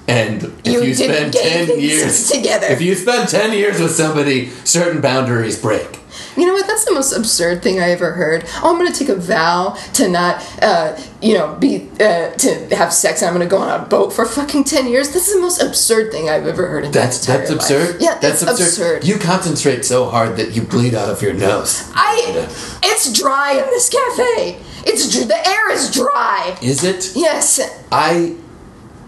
And 0.09 0.45
if 0.65 0.73
You 0.73 0.83
you, 0.85 0.95
spend 0.95 1.33
10 1.33 1.81
years 1.81 2.31
together. 2.31 2.67
If 2.69 2.81
you 2.81 2.95
spend 2.95 3.29
10 3.29 3.53
years 3.53 3.81
with 3.81 3.91
somebody, 3.93 4.51
certain 4.65 5.01
boundaries 5.01 5.61
break. 5.61 5.99
You 6.37 6.47
know 6.47 6.53
what? 6.55 6.67
That's 6.67 6.85
the 6.85 6.93
most 6.93 7.13
absurd 7.13 7.63
thing 7.63 7.81
I 7.81 7.91
ever 7.91 8.13
heard. 8.13 8.45
Oh, 8.63 8.71
I'm 8.71 8.79
going 8.79 8.93
to 8.93 8.99
take 8.99 9.09
a 9.09 9.17
vow 9.17 9.77
to 9.95 10.09
not, 10.09 10.45
uh, 10.63 10.99
you 11.23 11.35
know, 11.35 11.55
be 11.57 11.89
uh, 12.01 12.31
to 12.31 12.75
have 12.77 12.93
sex. 12.93 13.23
and 13.23 13.29
I'm 13.29 13.35
going 13.37 13.49
to 13.49 13.51
go 13.51 13.61
on 13.63 13.81
a 13.81 13.85
boat 13.87 14.13
for 14.13 14.25
fucking 14.27 14.65
ten 14.65 14.87
years. 14.89 15.13
This 15.13 15.29
is 15.29 15.35
the 15.35 15.41
most 15.41 15.63
absurd 15.63 16.13
thing 16.13 16.29
I've 16.29 16.47
ever 16.47 16.67
heard 16.69 16.85
in 16.85 16.93
That's 16.93 17.27
my 17.29 17.37
that's 17.37 17.51
life. 17.51 17.59
absurd. 17.61 18.01
Yeah, 18.01 18.19
that's 18.19 18.43
it's 18.43 18.51
absurd. 18.61 19.05
You 19.07 19.19
concentrate 19.19 19.85
so 19.85 20.07
hard 20.07 20.37
that 20.37 20.55
you 20.55 20.63
bleed 20.63 20.95
out 20.95 21.09
of 21.09 21.23
your 21.23 21.33
nose. 21.35 21.91
I. 21.95 22.49
It's 22.83 23.13
dry 23.13 23.53
in 23.53 23.67
this 23.71 23.89
cafe. 23.89 24.59
It's 24.87 25.27
the 25.27 25.49
air 25.49 25.71
is 25.73 25.91
dry. 25.91 26.57
Is 26.63 26.85
it? 26.85 27.13
Yes. 27.17 27.61
I 27.91 28.37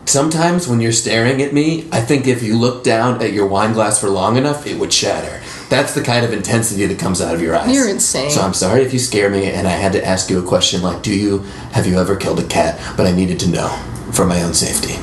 sometimes 0.05 0.67
when 0.67 0.81
you're 0.81 0.93
staring 0.93 1.43
at 1.43 1.53
me, 1.53 1.87
I 1.93 2.01
think 2.01 2.27
if 2.27 2.43
you 2.43 2.57
look 2.59 2.83
down 2.83 3.23
at 3.23 3.33
your 3.33 3.47
wine 3.47 3.73
glass 3.75 4.01
for 4.01 4.09
long 4.09 4.37
enough, 4.37 4.67
it 4.67 4.79
would 4.79 4.93
shatter. 4.93 5.41
That's 5.69 5.93
the 5.95 6.03
kind 6.03 6.25
of 6.25 6.33
intensity 6.33 6.87
that 6.87 6.99
comes 6.99 7.21
out 7.21 7.35
of 7.35 7.43
your 7.43 7.55
eyes. 7.55 7.75
You're 7.75 7.89
insane. 7.89 8.31
So 8.31 8.41
I'm 8.41 8.55
sorry 8.55 8.83
if 8.83 8.93
you 8.95 8.99
scare 8.99 9.29
me 9.29 9.47
and 9.51 9.69
I 9.69 9.73
had 9.73 9.93
to 9.93 10.05
ask 10.05 10.31
you 10.31 10.39
a 10.39 10.47
question 10.47 10.81
like, 10.83 11.03
do 11.03 11.15
you 11.15 11.41
have 11.73 11.87
you 11.87 11.99
ever 11.99 12.17
killed 12.17 12.41
a 12.41 12.47
cat? 12.47 12.81
But 12.97 13.07
I 13.07 13.13
needed 13.13 13.39
to 13.41 13.49
know 13.49 13.69
for 14.13 14.25
my 14.25 14.43
own 14.43 14.55
safety. 14.55 14.95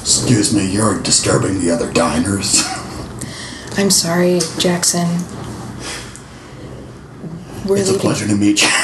Excuse 0.00 0.52
me, 0.54 0.66
you're 0.68 1.00
disturbing 1.00 1.60
the 1.60 1.70
other 1.70 1.92
diners. 1.92 2.62
I'm 3.76 3.90
sorry, 3.90 4.40
Jackson. 4.58 5.06
We're 7.64 7.76
It's 7.78 7.88
a 7.90 7.98
pleasure 7.98 8.26
to 8.26 8.34
meet 8.34 8.62
you. 8.62 8.68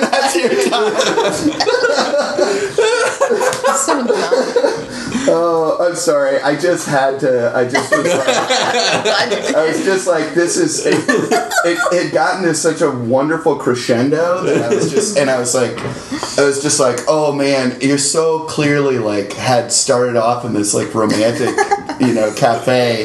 That's 0.00 0.36
your 0.36 0.50
time. 0.70 0.94
So 3.74 4.06
dumb. 4.06 5.24
Oh, 5.78 5.88
I'm 5.88 5.96
sorry. 5.96 6.40
I 6.40 6.56
just 6.56 6.88
had 6.88 7.20
to. 7.20 7.54
I 7.54 7.64
just 7.64 7.90
was 7.90 8.06
like, 8.06 8.28
I 9.54 9.66
was 9.66 9.84
just 9.84 10.06
like, 10.06 10.34
this 10.34 10.56
is. 10.56 10.84
It, 10.86 10.94
it, 11.64 11.78
it 11.92 12.12
gotten 12.12 12.44
to 12.44 12.54
such 12.54 12.80
a 12.82 12.90
wonderful 12.90 13.56
crescendo 13.56 14.42
that 14.44 14.70
I 14.70 14.74
was 14.74 14.90
just, 14.90 15.16
and 15.16 15.30
I 15.30 15.38
was 15.38 15.54
like, 15.54 15.76
I 16.38 16.44
was 16.44 16.62
just 16.62 16.78
like, 16.78 17.00
oh 17.08 17.32
man, 17.32 17.78
you're 17.80 17.98
so 17.98 18.44
clearly 18.44 18.98
like 18.98 19.32
had 19.32 19.72
started 19.72 20.16
off 20.16 20.44
in 20.44 20.52
this 20.52 20.74
like 20.74 20.94
romantic, 20.94 21.56
you 22.00 22.14
know, 22.14 22.32
cafe, 22.34 23.04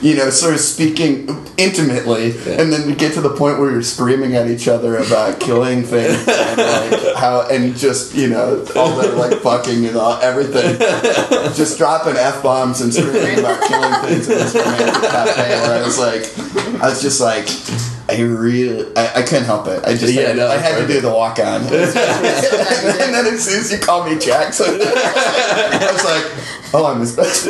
you 0.00 0.16
know, 0.16 0.30
sort 0.30 0.54
of 0.54 0.60
speaking 0.60 1.28
intimately, 1.56 2.30
and 2.30 2.72
then 2.72 2.88
you 2.88 2.94
get 2.94 3.14
to 3.14 3.20
the 3.20 3.34
point 3.34 3.58
where 3.58 3.70
you're 3.70 3.82
screaming 3.82 4.36
at 4.36 4.48
each 4.48 4.68
other 4.68 4.96
about 4.96 5.40
killing 5.40 5.82
things 5.82 6.26
and 6.28 6.58
like 6.58 7.16
how, 7.16 7.46
and 7.48 7.76
just 7.76 8.14
you 8.14 8.28
know, 8.28 8.64
all 8.76 8.96
the 8.96 9.12
like 9.16 9.40
fucking 9.40 9.86
and 9.86 9.96
all 9.96 10.20
everything 10.22 10.78
just 11.54 11.78
dropping 11.78 12.16
f 12.16 12.42
bombs 12.42 12.80
and 12.80 12.92
screaming 12.92 13.38
about 13.40 13.60
killing 13.68 13.92
things 14.08 14.28
in 14.28 14.38
this 14.38 14.54
romantic 14.54 15.10
cafe. 15.10 15.60
Where 15.60 15.82
I 15.82 15.84
was 15.84 15.98
like, 15.98 16.82
I 16.82 16.88
was 16.88 17.02
just 17.02 17.20
like, 17.20 17.46
I 18.10 18.20
really, 18.22 18.86
I, 18.96 19.16
I 19.16 19.22
couldn't 19.22 19.44
help 19.44 19.66
it. 19.68 19.84
I 19.84 19.94
just, 19.94 20.12
Yeah, 20.14 20.28
had, 20.28 20.36
no, 20.36 20.48
I 20.48 20.56
had 20.56 20.78
to 20.80 20.86
do 20.86 21.00
the 21.00 21.10
walk 21.10 21.38
on. 21.38 21.60
and 21.62 21.70
then 21.70 23.26
as 23.34 23.44
soon 23.44 23.60
as 23.60 23.70
you 23.70 23.78
call 23.78 24.04
me 24.08 24.18
Jackson, 24.18 24.66
I 24.80 25.90
was 25.92 26.04
like, 26.04 26.74
oh, 26.74 26.86
I'm 26.86 27.00
his 27.00 27.14
best 27.14 27.46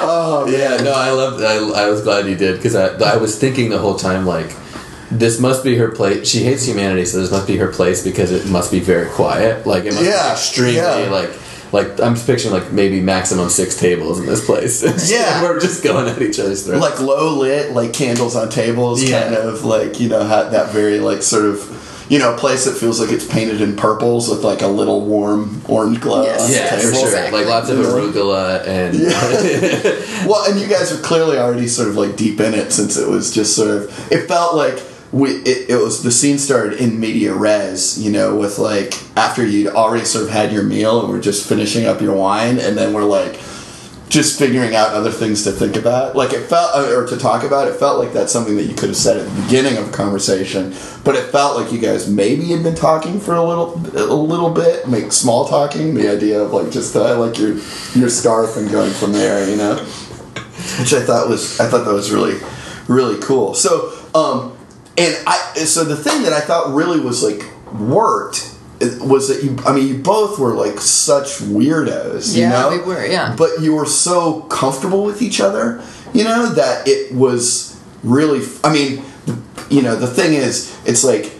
oh 0.00 0.46
Yeah, 0.48 0.82
no, 0.82 0.92
I 0.92 1.10
loved. 1.10 1.42
I, 1.42 1.56
I 1.84 1.88
was 1.90 2.02
glad 2.02 2.26
you 2.26 2.36
did 2.36 2.56
because 2.56 2.74
I 2.74 2.88
I 2.98 3.16
was 3.16 3.38
thinking 3.38 3.70
the 3.70 3.78
whole 3.78 3.96
time 3.96 4.26
like. 4.26 4.54
This 5.10 5.40
must 5.40 5.64
be 5.64 5.74
her 5.78 5.88
place. 5.90 6.28
She 6.28 6.40
hates 6.44 6.66
humanity, 6.66 7.06
so 7.06 7.18
this 7.22 7.30
must 7.30 7.46
be 7.46 7.56
her 7.56 7.68
place 7.68 8.04
because 8.04 8.30
it 8.30 8.46
must 8.46 8.70
be 8.70 8.78
very 8.78 9.08
quiet. 9.08 9.66
Like 9.66 9.84
it 9.86 9.94
must 9.94 10.04
Yeah, 10.04 10.28
be 10.28 10.32
extremely 10.32 10.74
yeah. 10.76 11.08
like 11.10 11.30
like 11.72 12.00
I'm 12.00 12.14
just 12.14 12.26
picturing 12.26 12.54
like 12.54 12.72
maybe 12.72 13.00
maximum 13.00 13.48
six 13.48 13.78
tables 13.78 14.18
in 14.20 14.26
this 14.26 14.44
place. 14.44 14.82
Yeah. 15.12 15.42
we're 15.42 15.60
just 15.60 15.82
going 15.84 16.08
at 16.08 16.20
each 16.22 16.38
other's 16.38 16.64
throats. 16.66 16.80
like 16.80 17.00
low 17.00 17.38
lit, 17.38 17.72
like 17.72 17.92
candles 17.92 18.36
on 18.36 18.48
tables, 18.48 19.02
Yeah. 19.02 19.22
kind 19.22 19.34
of 19.34 19.64
like 19.64 20.00
you 20.00 20.08
know 20.08 20.24
ha- 20.26 20.48
that 20.50 20.70
very 20.72 20.98
like 21.00 21.22
sort 21.22 21.44
of 21.44 22.06
you 22.10 22.18
know 22.18 22.34
place 22.36 22.64
that 22.64 22.72
feels 22.74 23.00
like 23.00 23.10
it's 23.12 23.26
painted 23.26 23.60
in 23.60 23.76
purples 23.76 24.30
with 24.30 24.42
like 24.42 24.62
a 24.62 24.66
little 24.66 25.04
warm 25.04 25.60
orange 25.68 26.00
glow. 26.00 26.22
Yes. 26.24 26.50
yeah, 26.50 26.74
for 26.74 26.80
sure. 26.94 27.04
Exactly. 27.06 27.40
Like 27.40 27.48
lots 27.48 27.68
of 27.68 27.78
arugula 27.78 28.66
and 28.66 28.94
Well, 30.28 30.50
and 30.50 30.58
you 30.60 30.68
guys 30.68 30.90
were 30.90 31.02
clearly 31.02 31.36
already 31.38 31.68
sort 31.68 31.88
of 31.88 31.96
like 31.96 32.16
deep 32.16 32.40
in 32.40 32.54
it 32.54 32.72
since 32.72 32.96
it 32.96 33.08
was 33.08 33.34
just 33.34 33.54
sort 33.54 33.70
of. 33.70 34.12
It 34.12 34.26
felt 34.26 34.54
like 34.56 34.78
we. 35.12 35.30
It, 35.30 35.70
it 35.70 35.76
was 35.76 36.02
the 36.02 36.10
scene 36.10 36.38
started 36.38 36.80
in 36.80 36.98
media 36.98 37.34
res, 37.34 38.02
you 38.02 38.10
know, 38.10 38.36
with 38.36 38.58
like 38.58 38.94
after 39.16 39.44
you'd 39.46 39.68
already 39.68 40.04
sort 40.04 40.24
of 40.24 40.30
had 40.30 40.52
your 40.52 40.62
meal 40.62 41.00
and 41.00 41.08
we're 41.08 41.20
just 41.20 41.48
finishing 41.48 41.86
up 41.86 42.00
your 42.00 42.14
wine, 42.14 42.58
and 42.58 42.76
then 42.76 42.92
we're 42.92 43.04
like 43.04 43.40
just 44.08 44.38
figuring 44.38 44.74
out 44.74 44.94
other 44.94 45.10
things 45.10 45.44
to 45.44 45.52
think 45.52 45.76
about. 45.76 46.16
Like 46.16 46.32
it 46.32 46.46
felt, 46.46 46.74
uh, 46.74 46.96
or 46.96 47.06
to 47.06 47.16
talk 47.16 47.42
about. 47.42 47.68
It 47.68 47.74
felt 47.74 47.98
like 47.98 48.12
that's 48.12 48.32
something 48.32 48.56
that 48.56 48.64
you 48.64 48.74
could 48.74 48.88
have 48.88 48.96
said 48.96 49.18
at 49.18 49.28
the 49.28 49.42
beginning 49.42 49.76
of 49.76 49.88
a 49.88 49.92
conversation, 49.92 50.74
but 51.04 51.14
it 51.14 51.30
felt 51.30 51.60
like 51.60 51.72
you 51.72 51.78
guys 51.78 52.10
maybe 52.10 52.46
had 52.46 52.62
been 52.62 52.74
talking 52.74 53.20
for 53.20 53.34
a 53.34 53.44
little, 53.44 53.74
a 53.96 54.14
little 54.14 54.50
bit, 54.50 54.88
make 54.88 55.12
small 55.12 55.46
talking. 55.46 55.94
The 55.94 56.10
idea 56.10 56.40
of 56.40 56.52
like 56.52 56.70
just 56.70 56.96
uh, 56.96 57.18
like 57.18 57.38
your 57.38 57.58
your 57.94 58.08
scarf 58.08 58.56
and 58.56 58.70
going 58.70 58.92
from 58.92 59.12
there, 59.12 59.48
you 59.48 59.56
know 59.56 59.86
which 60.78 60.92
I 60.92 61.00
thought 61.00 61.28
was 61.28 61.58
I 61.60 61.68
thought 61.68 61.84
that 61.84 61.92
was 61.92 62.10
really 62.10 62.38
really 62.88 63.20
cool. 63.20 63.54
So 63.54 63.92
um 64.14 64.56
and 64.98 65.16
I 65.26 65.36
so 65.64 65.84
the 65.84 65.96
thing 65.96 66.22
that 66.24 66.32
I 66.32 66.40
thought 66.40 66.74
really 66.74 67.00
was 67.00 67.22
like 67.22 67.42
worked 67.72 68.54
was 69.00 69.28
that 69.28 69.42
you 69.42 69.56
I 69.66 69.72
mean 69.74 69.88
you 69.88 69.98
both 69.98 70.38
were 70.38 70.54
like 70.54 70.78
such 70.80 71.38
weirdos, 71.38 72.34
you 72.34 72.42
Yeah, 72.42 72.50
know? 72.50 72.70
we 72.70 72.78
were, 72.78 73.04
yeah. 73.06 73.34
But 73.36 73.60
you 73.60 73.74
were 73.74 73.86
so 73.86 74.42
comfortable 74.42 75.04
with 75.04 75.20
each 75.22 75.40
other, 75.40 75.82
you 76.14 76.24
know, 76.24 76.46
that 76.54 76.86
it 76.86 77.12
was 77.14 77.80
really 78.02 78.46
I 78.62 78.72
mean, 78.72 79.02
you 79.70 79.82
know, 79.82 79.96
the 79.96 80.06
thing 80.06 80.34
is 80.34 80.76
it's 80.86 81.02
like 81.04 81.32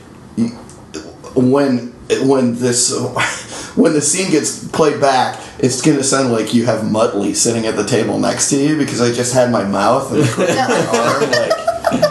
when 1.36 1.92
when 2.26 2.54
this 2.58 2.92
when 3.76 3.92
the 3.92 4.00
scene 4.00 4.30
gets 4.30 4.66
played 4.68 5.00
back, 5.00 5.40
it's 5.58 5.80
gonna 5.80 6.02
sound 6.02 6.32
like 6.32 6.52
you 6.54 6.66
have 6.66 6.80
Muttley 6.82 7.34
sitting 7.34 7.66
at 7.66 7.76
the 7.76 7.84
table 7.86 8.18
next 8.18 8.50
to 8.50 8.56
you 8.56 8.76
because 8.76 9.00
I 9.00 9.12
just 9.12 9.32
had 9.34 9.50
my 9.50 9.64
mouth 9.64 10.10
and 10.12 10.20
my 10.38 10.86
arm 10.98 11.30
like 11.30 11.57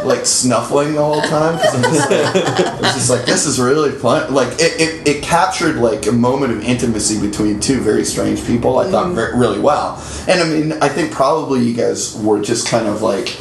like 0.03 0.25
snuffling 0.25 0.93
the 0.93 1.03
whole 1.03 1.21
time 1.21 1.55
because 1.55 1.75
I'm 1.75 1.83
just 1.83 2.09
like, 2.09 2.35
I 2.35 2.81
was 2.81 2.93
just 2.93 3.09
like 3.09 3.25
this 3.25 3.45
is 3.45 3.59
really 3.59 3.91
fun. 3.91 4.33
Like 4.33 4.53
it, 4.53 4.79
it, 4.79 5.07
it 5.07 5.23
captured 5.23 5.77
like 5.77 6.07
a 6.07 6.11
moment 6.11 6.53
of 6.53 6.63
intimacy 6.63 7.19
between 7.19 7.59
two 7.59 7.81
very 7.81 8.05
strange 8.05 8.45
people. 8.45 8.79
I 8.79 8.89
thought 8.89 9.07
mm-hmm. 9.07 9.15
very, 9.15 9.37
really 9.37 9.59
well, 9.59 10.03
and 10.27 10.41
I 10.41 10.47
mean 10.47 10.73
I 10.81 10.89
think 10.89 11.11
probably 11.11 11.63
you 11.63 11.75
guys 11.75 12.17
were 12.17 12.41
just 12.41 12.67
kind 12.67 12.87
of 12.87 13.01
like 13.01 13.39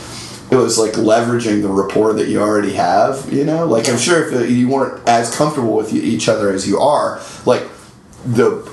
it 0.50 0.56
was 0.56 0.78
like 0.78 0.92
leveraging 0.92 1.62
the 1.62 1.68
rapport 1.68 2.12
that 2.14 2.28
you 2.28 2.40
already 2.40 2.74
have, 2.74 3.32
you 3.32 3.44
know? 3.44 3.66
Like, 3.66 3.88
I'm 3.88 3.98
sure 3.98 4.32
if 4.32 4.48
you 4.48 4.68
weren't 4.68 5.06
as 5.08 5.34
comfortable 5.34 5.76
with 5.76 5.92
each 5.92 6.28
other 6.28 6.52
as 6.52 6.68
you 6.68 6.78
are, 6.78 7.20
like, 7.44 7.64
the 8.24 8.64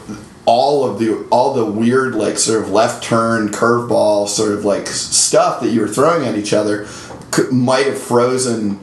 all 0.46 0.86
of 0.86 1.00
the 1.00 1.26
all 1.30 1.54
the 1.54 1.66
weird 1.66 2.16
like 2.16 2.38
sort 2.38 2.62
of 2.62 2.70
left 2.70 3.02
turn 3.04 3.48
curveball 3.48 4.28
sort 4.28 4.52
of 4.52 4.66
like 4.66 4.88
stuff 4.88 5.62
that 5.62 5.70
you 5.70 5.80
were 5.80 5.88
throwing 5.88 6.28
at 6.28 6.36
each 6.36 6.52
other 6.52 6.86
could, 7.34 7.52
might 7.52 7.88
have 7.88 7.98
frozen 7.98 8.80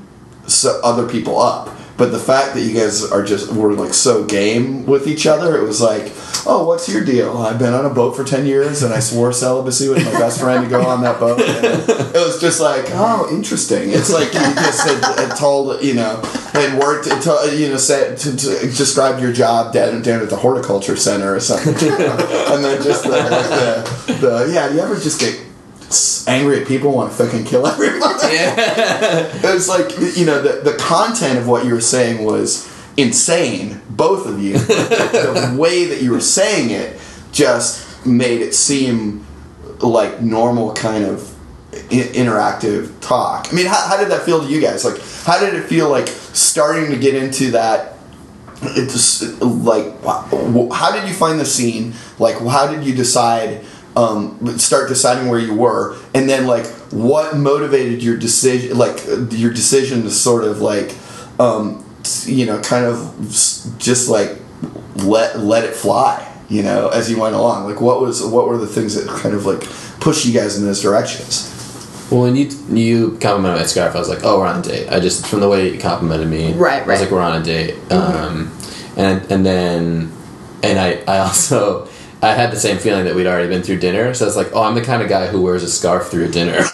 other 0.83 1.09
people 1.09 1.39
up. 1.39 1.77
But 1.97 2.13
the 2.13 2.19
fact 2.19 2.55
that 2.55 2.63
you 2.63 2.75
guys 2.75 3.05
are 3.05 3.23
just 3.23 3.53
were 3.53 3.75
like 3.75 3.93
so 3.93 4.25
game 4.25 4.87
with 4.87 5.07
each 5.07 5.27
other 5.27 5.59
it 5.59 5.63
was 5.63 5.83
like 5.83 6.11
oh 6.47 6.65
what's 6.67 6.89
your 6.89 7.05
deal? 7.05 7.37
I've 7.37 7.59
been 7.59 7.75
on 7.75 7.85
a 7.85 7.91
boat 7.91 8.17
for 8.17 8.25
10 8.25 8.47
years 8.47 8.83
and 8.83 8.95
i 8.95 9.01
swore 9.01 9.35
celibacy 9.35 9.91
with 9.91 10.03
my 10.07 10.13
best 10.13 10.41
friend 10.41 10.65
to 10.65 10.71
go 10.71 10.81
on 10.81 11.03
that 11.03 11.21
boat. 11.21 11.39
And 11.41 11.89
it 11.89 12.15
was 12.15 12.41
just 12.41 12.59
like 12.59 12.87
oh 12.93 13.29
interesting. 13.31 13.91
It's 13.91 14.11
like 14.11 14.33
you 14.33 14.41
just 14.41 14.89
had, 14.89 15.29
had 15.29 15.37
told 15.37 15.83
you 15.83 15.93
know 15.93 16.23
had 16.55 16.79
worked 16.79 17.05
to, 17.05 17.55
you 17.55 17.69
know 17.69 17.77
said 17.77 18.17
to, 18.19 18.35
to 18.35 18.61
described 18.67 19.21
your 19.21 19.35
job 19.35 19.75
down, 19.75 20.01
down 20.01 20.23
at 20.23 20.31
the 20.31 20.37
horticulture 20.37 20.97
center 20.97 21.35
or 21.35 21.41
something. 21.41 21.75
And 22.51 22.65
then 22.65 22.83
just 22.83 23.05
the, 23.05 23.11
the, 23.11 24.13
the 24.15 24.53
yeah 24.53 24.73
you 24.73 24.81
ever 24.81 24.95
just 24.95 25.21
get 25.21 25.39
angry 26.29 26.61
at 26.61 26.69
people 26.69 26.93
want 26.93 27.11
to 27.11 27.17
fucking 27.17 27.45
kill 27.45 27.67
everybody. 27.75 28.21
It 29.43 29.55
was 29.55 29.69
like 29.69 29.91
you 30.17 30.25
know 30.25 30.41
the, 30.43 30.71
the 30.71 30.77
content 30.77 31.39
of 31.39 31.49
what 31.49 31.65
you 31.65 31.75
were 31.75 31.81
saying 31.81 32.25
was 32.25 32.69
insane 32.97 33.81
both 33.91 34.27
of 34.27 34.41
you. 34.41 34.55
The 34.59 35.55
way 35.59 35.87
that 35.87 36.03
you 36.03 36.13
were 36.13 36.21
saying 36.21 36.71
it 36.71 37.01
just 37.33 38.07
made 38.07 38.41
it 38.41 38.55
seem 38.55 39.27
like 39.81 40.21
normal 40.21 40.73
kind 40.75 41.05
of 41.05 41.35
I- 41.73 42.13
interactive 42.15 42.99
talk. 43.01 43.49
I 43.51 43.55
mean 43.55 43.67
how, 43.67 43.89
how 43.89 43.97
did 43.97 44.09
that 44.11 44.23
feel 44.23 44.41
to 44.43 44.47
you 44.49 44.61
guys? 44.61 44.85
Like 44.85 45.01
how 45.25 45.41
did 45.41 45.55
it 45.55 45.65
feel 45.65 45.89
like 45.89 46.09
starting 46.09 46.91
to 46.91 46.99
get 46.99 47.15
into 47.15 47.53
that 47.53 47.97
it's 48.63 49.41
like 49.41 50.03
how 50.05 50.93
did 50.93 51.09
you 51.09 51.15
find 51.15 51.41
the 51.41 51.47
scene? 51.47 51.95
Like 52.19 52.39
how 52.39 52.71
did 52.71 52.85
you 52.85 52.95
decide 52.95 53.65
um, 54.01 54.59
start 54.59 54.89
deciding 54.89 55.29
where 55.29 55.41
you 55.41 55.55
were 55.55 55.97
and 56.15 56.29
then 56.29 56.47
like 56.47 56.67
what 56.91 57.37
motivated 57.37 58.03
your 58.03 58.17
decision 58.17 58.79
like 58.79 59.05
your 59.31 59.53
decision 59.53 60.03
to 60.03 60.11
sort 60.11 60.45
of 60.45 60.61
like 60.61 60.95
um, 61.41 61.85
you 62.27 62.47
know, 62.47 62.61
kind 62.61 62.85
of 62.85 63.17
just 63.79 64.09
like 64.09 64.39
let 64.97 65.39
let 65.39 65.65
it 65.65 65.75
fly, 65.75 66.27
you 66.49 66.63
know, 66.63 66.89
as 66.89 67.11
you 67.11 67.19
went 67.19 67.35
along? 67.35 67.65
Like, 67.65 67.81
what 67.81 68.01
was 68.01 68.23
what 68.23 68.47
were 68.49 68.59
the 68.59 68.67
things 68.67 68.95
that 68.95 69.09
kind 69.09 69.35
of 69.35 69.47
like 69.47 69.63
pushed 70.01 70.27
you 70.27 70.33
guys 70.33 70.59
in 70.59 70.65
those 70.65 70.83
directions? 70.83 71.47
Well, 72.11 72.23
when 72.23 72.37
you 72.37 72.51
you 72.69 73.19
complimented 73.21 73.61
my 73.61 73.67
scarf, 73.67 73.95
I 73.95 73.99
was 73.99 74.09
like, 74.09 74.21
"Oh, 74.25 74.41
we're 74.41 74.47
on 74.47 74.61
a 74.61 74.63
date." 74.63 74.89
I 74.91 75.01
just 75.01 75.27
from 75.27 75.41
the 75.41 75.49
way 75.49 75.73
you 75.73 75.79
complimented 75.79 76.29
me, 76.29 76.53
Right, 76.53 76.87
right. 76.87 76.89
I 76.89 76.93
was 76.93 77.01
like, 77.03 77.11
"We're 77.11 77.21
on 77.21 77.41
a 77.41 77.45
date," 77.45 77.77
um, 77.93 78.53
and 78.97 79.31
and 79.31 79.47
then 79.47 80.13
and 80.63 80.79
I 80.79 81.03
I 81.07 81.19
also 81.19 81.87
I 82.23 82.35
had 82.35 82.51
the 82.53 82.61
same 82.61 82.77
feeling 82.79 83.07
that 83.07 83.15
we'd 83.15 83.27
already 83.27 83.49
been 83.49 83.63
through 83.63 83.79
dinner, 83.79 84.13
so 84.13 84.27
I 84.27 84.29
was 84.29 84.37
like, 84.37 84.51
"Oh, 84.53 84.63
I'm 84.63 84.75
the 84.75 84.83
kind 84.83 85.03
of 85.03 85.09
guy 85.09 85.29
who 85.29 85.41
wears 85.41 85.63
a 85.63 85.69
scarf 85.69 86.09
through 86.09 86.25
a 86.25 86.29
dinner." 86.29 86.59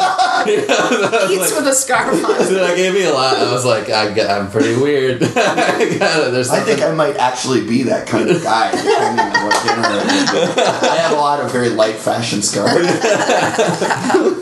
Eats 0.46 1.54
with 1.56 1.66
a 1.66 1.74
scarf 1.74 2.24
on. 2.24 2.38
so 2.44 2.54
that 2.54 2.76
gave 2.76 2.94
me 2.94 3.04
a 3.04 3.12
lot. 3.12 3.36
I 3.36 3.52
was 3.52 3.64
like, 3.64 3.88
I, 3.88 4.06
am 4.38 4.50
pretty 4.50 4.74
weird. 4.80 5.20
There's 5.20 6.50
I 6.50 6.60
think 6.60 6.82
I 6.82 6.92
might 6.94 7.16
actually 7.16 7.66
be 7.66 7.84
that 7.84 8.06
kind 8.06 8.28
of 8.28 8.42
guy, 8.42 8.70
depending 8.70 9.24
on 9.24 9.46
what 9.46 9.62
dinner. 9.64 9.82
it 9.82 10.58
is. 10.58 10.82
I 10.82 10.96
have 10.96 11.12
a 11.12 11.16
lot 11.16 11.40
of 11.40 11.52
very 11.52 11.70
light 11.70 11.96
fashion 11.96 12.42
scarves. 12.42 12.86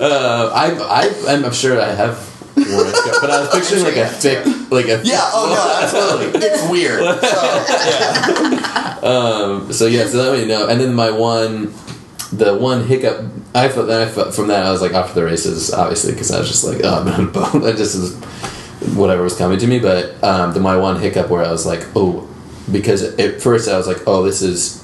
uh, 0.01 0.51
I, 0.55 0.73
I, 0.73 1.33
I'm 1.33 1.53
sure 1.53 1.81
I 1.81 1.93
have 1.93 2.34
worn 2.71 2.87
a 2.87 2.95
scarf, 2.95 3.17
but 3.21 3.31
I 3.31 3.41
was 3.41 3.51
picturing 3.51 3.85
like 3.85 3.97
a 3.97 4.07
thick, 4.09 4.45
like 4.71 4.87
a 4.87 5.01
Yeah. 5.05 5.21
Oh 5.33 5.49
no, 5.55 5.83
absolutely. 5.83 6.41
It's 6.49 6.71
weird. 6.71 7.01
So, 7.25 8.65
Um, 9.05 9.73
so 9.73 9.87
yeah, 9.87 10.07
so 10.07 10.17
let 10.31 10.39
me 10.39 10.47
know. 10.47 10.69
And 10.69 10.81
then 10.81 10.95
my 10.95 11.11
one, 11.11 11.75
the 12.33 12.57
one 12.57 12.87
hiccup. 12.87 13.25
I 13.55 13.69
felt 13.69 13.87
then 13.87 14.01
I 14.07 14.11
felt 14.11 14.35
from 14.35 14.49
that 14.49 14.65
I 14.67 14.71
was 14.71 14.81
like 14.81 14.95
off 14.95 15.09
to 15.09 15.15
the 15.15 15.25
races, 15.25 15.73
obviously, 15.73 16.13
because 16.13 16.31
I 16.33 16.39
was 16.39 16.49
just 16.49 16.65
like, 16.65 16.81
oh, 16.83 17.01
I'm 17.01 17.09
on 17.09 17.29
a 17.29 17.31
boat. 17.31 17.65
I 17.65 17.73
just 17.73 17.97
was 17.97 18.15
whatever 18.97 19.23
was 19.23 19.37
coming 19.37 19.59
to 19.59 19.67
me. 19.67 19.79
But 19.79 20.23
um, 20.25 20.55
the 20.55 20.61
my 20.61 20.77
one 20.77 21.01
hiccup 21.01 21.29
where 21.29 21.45
I 21.45 21.51
was 21.51 21.67
like, 21.67 21.87
oh, 21.95 22.27
because 22.73 23.03
at 23.03 23.43
first 23.43 23.69
I 23.69 23.77
was 23.77 23.87
like, 23.87 23.99
oh, 24.07 24.23
this 24.23 24.41
is 24.43 24.83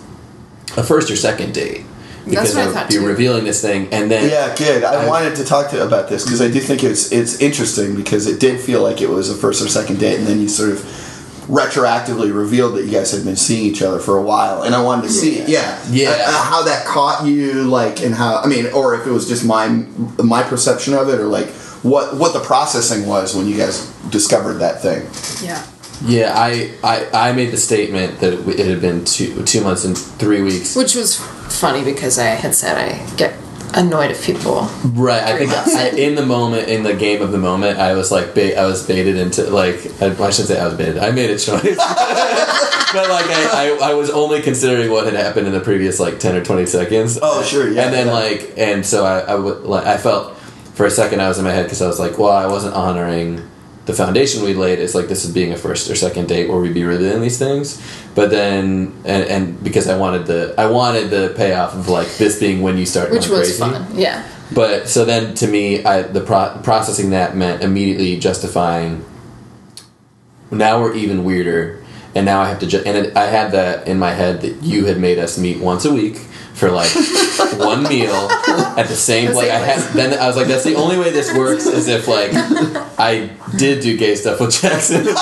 a 0.77 0.83
first 0.85 1.11
or 1.11 1.17
second 1.17 1.55
date. 1.55 1.85
That's 2.31 2.51
Because 2.53 2.55
what 2.55 2.63
I 2.63 2.67
would 2.67 2.75
thought, 2.75 2.89
be 2.89 2.99
revealing 2.99 3.45
this 3.45 3.61
thing, 3.61 3.89
and 3.93 4.11
then 4.11 4.31
yeah, 4.31 4.55
good. 4.57 4.85
I, 4.85 5.05
I- 5.05 5.09
wanted 5.09 5.35
to 5.37 5.45
talk 5.45 5.71
to 5.71 5.77
you 5.77 5.83
about 5.83 6.09
this 6.09 6.25
because 6.25 6.41
I 6.41 6.49
do 6.51 6.61
think 6.61 6.85
it's 6.85 7.11
it's 7.13 7.41
interesting 7.41 7.95
because 7.97 8.27
it 8.27 8.39
did 8.41 8.61
feel 8.61 8.83
like 8.83 9.01
it 9.01 9.09
was 9.09 9.29
a 9.31 9.35
first 9.35 9.63
or 9.63 9.69
second 9.69 9.99
date, 9.99 10.19
and 10.19 10.27
then 10.27 10.41
you 10.41 10.49
sort 10.49 10.71
of 10.71 10.79
retroactively 11.49 12.33
revealed 12.35 12.77
that 12.77 12.85
you 12.85 12.93
guys 12.93 13.11
had 13.11 13.25
been 13.25 13.37
seeing 13.37 13.65
each 13.65 13.83
other 13.83 13.99
for 13.99 14.17
a 14.17 14.23
while, 14.23 14.63
and 14.63 14.75
I 14.75 14.83
wanted 14.83 15.03
to 15.03 15.09
see, 15.11 15.43
yeah, 15.47 15.79
Yeah. 15.91 16.11
uh, 16.11 16.13
uh, 16.31 16.43
how 16.45 16.63
that 16.63 16.87
caught 16.87 17.27
you, 17.27 17.65
like, 17.65 18.03
and 18.03 18.15
how 18.15 18.37
I 18.37 18.47
mean, 18.47 18.67
or 18.67 18.95
if 18.95 19.07
it 19.07 19.11
was 19.11 19.27
just 19.29 19.45
my 19.45 19.69
my 20.23 20.43
perception 20.43 20.95
of 20.95 21.09
it, 21.09 21.19
or 21.21 21.25
like 21.27 21.49
what 21.83 22.17
what 22.17 22.33
the 22.33 22.41
processing 22.41 23.07
was 23.07 23.35
when 23.35 23.47
you 23.47 23.57
guys 23.57 23.87
discovered 24.11 24.55
that 24.59 24.81
thing. 24.83 25.03
Yeah. 25.45 25.63
yeah, 26.05 26.33
I, 26.37 26.73
I 26.85 27.31
I 27.31 27.33
made 27.33 27.51
the 27.51 27.57
statement 27.57 28.21
that 28.21 28.33
it 28.49 28.67
had 28.67 28.81
been 28.81 29.05
two 29.05 29.43
two 29.45 29.63
months 29.63 29.85
and 29.85 29.97
three 29.99 30.43
weeks. 30.43 30.77
Which 30.77 30.95
was 30.95 31.21
funny 31.61 31.85
because 31.85 32.19
I 32.19 32.25
had 32.25 32.55
said 32.55 32.79
I 32.79 33.15
get 33.17 33.35
annoyed 33.75 34.11
if 34.11 34.25
people. 34.25 34.63
Right, 34.85 35.23
I 35.23 35.39
think. 35.39 35.53
I, 35.53 35.89
in 35.97 36.15
the 36.15 36.25
moment, 36.25 36.69
in 36.69 36.83
the 36.83 36.95
game 36.95 37.23
of 37.23 37.33
the 37.33 37.39
moment, 37.39 37.79
I 37.79 37.95
was 37.95 38.11
like, 38.11 38.35
bait, 38.35 38.57
I 38.57 38.65
was 38.67 38.87
baited 38.87 39.17
into 39.17 39.45
like, 39.51 39.77
I, 40.01 40.07
I 40.07 40.31
shouldn't 40.31 40.49
say 40.49 40.59
I 40.59 40.65
was 40.65 40.75
baited. 40.75 40.99
I 40.99 41.11
made 41.11 41.31
a 41.31 41.39
choice, 41.39 41.63
but 41.77 43.09
like, 43.09 43.27
I, 43.27 43.77
I, 43.81 43.91
I 43.91 43.95
was 43.95 44.11
only 44.11 44.41
considering 44.41 44.91
what 44.91 45.05
had 45.05 45.15
happened 45.15 45.47
in 45.47 45.53
the 45.53 45.61
previous 45.61 46.01
like 46.01 46.19
ten 46.19 46.35
or 46.35 46.43
twenty 46.43 46.67
seconds. 46.67 47.19
Oh, 47.21 47.43
sure, 47.43 47.71
yeah, 47.71 47.85
And 47.85 47.95
then 47.95 48.07
yeah. 48.07 48.13
like, 48.13 48.55
and 48.57 48.85
so 48.85 49.05
I, 49.05 49.21
I 49.21 49.35
would 49.35 49.63
like, 49.63 49.87
I 49.87 49.99
felt 49.99 50.37
for 50.75 50.87
a 50.87 50.91
second 50.91 51.21
I 51.21 51.29
was 51.29 51.39
in 51.39 51.45
my 51.45 51.53
head 51.53 51.65
because 51.65 51.83
I 51.83 51.87
was 51.87 52.01
like, 52.01 52.19
well, 52.19 52.33
I 52.33 52.47
wasn't 52.47 52.75
honoring 52.75 53.47
the 53.87 53.93
foundation 53.95 54.45
we 54.45 54.55
laid. 54.55 54.79
is 54.79 54.95
like 54.95 55.09
this 55.09 55.25
is 55.25 55.33
being 55.33 55.53
a 55.53 55.57
first 55.57 55.91
or 55.91 55.95
second 55.97 56.29
date 56.29 56.49
where 56.49 56.59
we'd 56.61 56.75
be 56.75 56.85
revealing 56.85 57.23
these 57.23 57.39
things, 57.39 57.81
but 58.15 58.31
then 58.31 58.93
and, 59.05 59.25
and 59.29 59.65
because 59.65 59.89
I 59.89 59.97
wanted 59.97 60.27
the 60.27 60.55
I 60.59 60.67
wanted 60.67 61.11
the 61.11 61.33
payoff 61.37 61.75
of 61.75 61.89
like 61.89 62.09
this 62.19 62.39
being 62.39 62.63
when 62.63 62.77
you 62.79 62.87
start 62.87 63.11
Which 63.11 63.29
was 63.29 63.41
crazy. 63.41 63.59
fun. 63.59 63.87
Yeah. 63.99 64.27
But 64.53 64.89
so 64.89 65.05
then 65.05 65.35
to 65.37 65.47
me, 65.47 65.85
I, 65.85 66.03
the 66.03 66.21
pro- 66.21 66.59
processing 66.65 67.11
that 67.11 67.37
meant 67.37 67.63
immediately 67.63 68.19
justifying. 68.19 69.05
Now 70.51 70.81
we're 70.83 70.95
even 70.95 71.23
weirder, 71.23 71.85
and 72.17 72.27
now 72.27 72.41
I 72.41 72.49
have 72.49 72.59
to. 72.61 72.67
Ju- 72.67 72.83
and 72.85 72.97
it, 72.97 73.17
I 73.17 73.27
had 73.27 73.53
that 73.53 73.87
in 73.87 73.99
my 74.01 74.11
head 74.11 74.41
that 74.43 74.63
you 74.63 74.87
had 74.87 74.99
made 74.99 75.19
us 75.19 75.39
meet 75.39 75.61
once 75.61 75.85
a 75.85 75.95
week 75.95 76.17
for 76.61 76.71
like 76.71 76.91
one 77.59 77.83
meal 77.83 78.29
at 78.77 78.87
the 78.87 78.95
same. 78.95 79.31
The 79.31 79.35
like 79.35 79.51
I 79.51 79.59
had. 79.59 79.95
Then 79.95 80.17
I 80.17 80.27
was 80.27 80.37
like, 80.37 80.47
that's 80.47 80.65
the 80.65 80.77
only 80.77 80.99
way 80.99 81.11
this 81.11 81.35
works 81.35 81.67
is 81.67 81.89
if 81.89 82.07
like 82.07 82.31
I 82.99 83.31
did 83.57 83.83
do 83.83 83.97
gay 83.97 84.15
stuff 84.15 84.39
with 84.41 84.61
Jackson. 84.61 85.05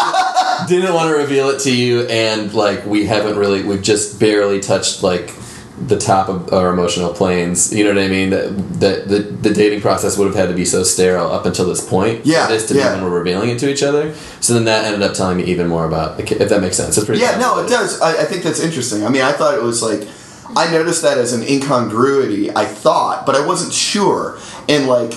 Didn't 0.69 0.93
want 0.93 1.09
to 1.11 1.17
reveal 1.17 1.51
it 1.51 1.61
to 1.61 1.75
you, 1.75 2.03
and 2.09 2.53
like 2.53 2.85
we 2.85 3.07
haven't 3.07 3.39
really. 3.39 3.63
We've 3.63 3.83
just 3.83 4.19
barely 4.19 4.59
touched 4.59 5.05
like 5.05 5.33
the 5.81 5.97
top 5.97 6.29
of 6.29 6.53
our 6.53 6.73
emotional 6.73 7.15
planes. 7.15 7.73
You 7.73 7.85
know 7.85 7.95
what 7.95 8.03
I 8.03 8.09
mean? 8.09 8.31
That 8.31 8.81
that 8.81 9.09
the, 9.09 9.21
the 9.21 9.55
dating 9.55 9.81
process 9.81 10.19
would 10.19 10.27
have 10.27 10.35
had 10.35 10.49
to 10.49 10.55
be 10.55 10.65
so 10.65 10.83
sterile 10.83 11.31
up 11.31 11.47
until 11.47 11.67
this 11.67 11.89
point. 11.89 12.27
Yeah, 12.27 12.47
for 12.47 12.55
this 12.55 12.67
to 12.69 12.75
yeah. 12.75 12.89
be 12.89 13.01
when 13.01 13.11
we're 13.11 13.19
revealing 13.19 13.51
it 13.51 13.61
to 13.61 13.71
each 13.71 13.85
other. 13.85 14.13
So 14.41 14.55
then 14.55 14.65
that 14.65 14.85
ended 14.85 15.03
up 15.03 15.15
telling 15.15 15.37
me 15.37 15.45
even 15.45 15.69
more 15.69 15.87
about 15.87 16.17
the 16.17 16.25
kid. 16.25 16.41
If 16.41 16.49
that 16.49 16.61
makes 16.61 16.77
sense, 16.77 16.97
it's 16.97 17.07
pretty. 17.07 17.21
Yeah, 17.21 17.39
no, 17.39 17.65
it 17.65 17.69
does. 17.69 18.01
I, 18.01 18.23
I 18.23 18.25
think 18.25 18.43
that's 18.43 18.61
interesting. 18.61 19.07
I 19.07 19.11
mean, 19.11 19.23
I 19.23 19.31
thought 19.33 19.55
it 19.55 19.63
was 19.63 19.81
like 19.81 20.09
I 20.57 20.71
noticed 20.71 21.03
that 21.03 21.19
as 21.19 21.33
an 21.33 21.43
incongruity. 21.43 22.51
I 22.55 22.65
thought, 22.65 23.27
but 23.27 23.35
I 23.35 23.47
wasn't 23.47 23.73
sure. 23.73 24.39
And 24.69 24.87
like, 24.87 25.15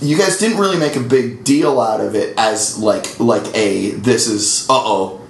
you 0.00 0.18
guys 0.18 0.38
didn't 0.38 0.58
really 0.58 0.78
make 0.78 0.96
a 0.96 1.00
big 1.00 1.44
deal 1.44 1.80
out 1.80 2.00
of 2.00 2.14
it 2.14 2.34
as 2.36 2.78
like 2.78 3.18
like 3.18 3.46
a 3.56 3.92
this 3.92 4.26
is 4.26 4.68
uh 4.68 4.74
oh, 4.74 5.26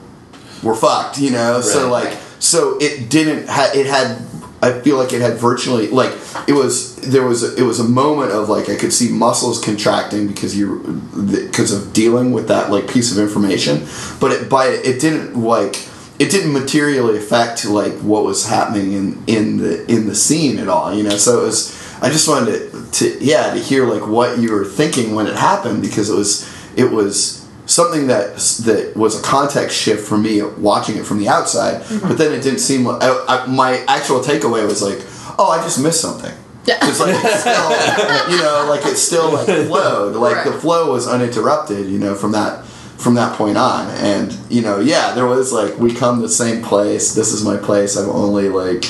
we're 0.63 0.75
fucked. 0.75 1.19
You 1.19 1.31
know. 1.31 1.61
So 1.61 1.91
like, 1.91 2.17
so 2.39 2.79
it 2.81 3.09
didn't. 3.09 3.49
Ha- 3.49 3.73
it 3.75 3.87
had. 3.87 4.23
I 4.63 4.81
feel 4.81 4.97
like 4.97 5.13
it 5.13 5.21
had 5.21 5.35
virtually 5.35 5.89
like 5.89 6.13
it 6.49 6.55
was 6.55 6.97
there 6.97 7.25
was 7.25 7.43
a, 7.45 7.55
it 7.57 7.63
was 7.63 7.79
a 7.79 7.85
moment 7.85 8.33
of 8.33 8.49
like 8.49 8.69
I 8.69 8.77
could 8.77 8.93
see 8.93 9.13
muscles 9.13 9.63
contracting 9.63 10.27
because 10.27 10.59
you 10.59 11.01
because 11.31 11.73
of 11.73 11.93
dealing 11.93 12.33
with 12.33 12.49
that 12.49 12.71
like 12.71 12.89
piece 12.89 13.13
of 13.13 13.19
information, 13.19 13.87
but 14.19 14.33
it 14.33 14.49
by 14.49 14.67
it 14.67 15.01
didn't 15.01 15.37
like 15.37 15.77
it 16.19 16.31
didn't 16.31 16.53
materially 16.53 17.19
affect 17.19 17.65
like 17.67 17.93
what 17.95 18.25
was 18.25 18.49
happening 18.49 18.93
in 18.93 19.23
in 19.27 19.57
the 19.59 19.91
in 19.91 20.07
the 20.07 20.15
scene 20.15 20.59
at 20.59 20.69
all. 20.69 20.95
You 20.95 21.03
know, 21.03 21.17
so 21.17 21.41
it 21.41 21.47
was 21.47 22.01
I 22.01 22.11
just 22.11 22.29
wanted 22.29 22.71
to, 22.71 22.91
to 22.93 23.25
yeah 23.25 23.55
to 23.55 23.61
hear 23.61 23.87
like 23.87 24.07
what 24.07 24.39
you 24.39 24.53
were 24.53 24.65
thinking 24.65 25.15
when 25.15 25.27
it 25.27 25.37
happened 25.37 25.83
because 25.83 26.11
it 26.11 26.15
was 26.15 26.49
it 26.77 26.91
was 26.91 27.47
something 27.67 28.07
that 28.07 28.37
that 28.65 28.93
was 28.97 29.19
a 29.19 29.23
context 29.23 29.77
shift 29.77 30.07
for 30.07 30.17
me 30.17 30.43
watching 30.43 30.97
it 30.97 31.05
from 31.05 31.19
the 31.19 31.29
outside. 31.29 31.83
Mm-hmm. 31.83 32.09
But 32.09 32.19
then 32.19 32.33
it 32.33 32.43
didn't 32.43 32.61
seem 32.61 32.85
like 32.85 33.03
I, 33.03 33.25
I, 33.29 33.47
my 33.47 33.85
actual 33.89 34.21
takeaway 34.21 34.67
was 34.67 34.83
like, 34.83 34.99
oh, 35.39 35.51
I 35.51 35.63
just 35.63 35.83
missed 35.83 36.01
something. 36.01 36.33
Yeah. 36.65 36.79
It's 36.83 36.99
like 36.99 37.15
it's 37.15 37.41
still, 37.41 38.31
you 38.31 38.43
know, 38.43 38.67
like 38.69 38.85
it 38.87 38.97
still 38.97 39.33
like 39.33 39.47
flowed, 39.47 40.17
like 40.17 40.45
the 40.45 40.53
flow 40.53 40.93
was 40.93 41.07
uninterrupted, 41.07 41.87
you 41.87 41.99
know, 41.99 42.15
from 42.15 42.33
that 42.33 42.65
from 42.99 43.15
that 43.15 43.37
point 43.37 43.57
on. 43.57 43.89
And 43.97 44.37
you 44.51 44.63
know, 44.63 44.81
yeah, 44.81 45.15
there 45.15 45.27
was 45.27 45.53
like 45.53 45.79
we 45.79 45.95
come 45.95 46.17
to 46.17 46.23
the 46.23 46.29
same 46.29 46.63
place. 46.63 47.15
This 47.15 47.33
is 47.33 47.45
my 47.45 47.57
place. 47.57 47.97
I've 47.97 48.09
only 48.09 48.49
like 48.49 48.85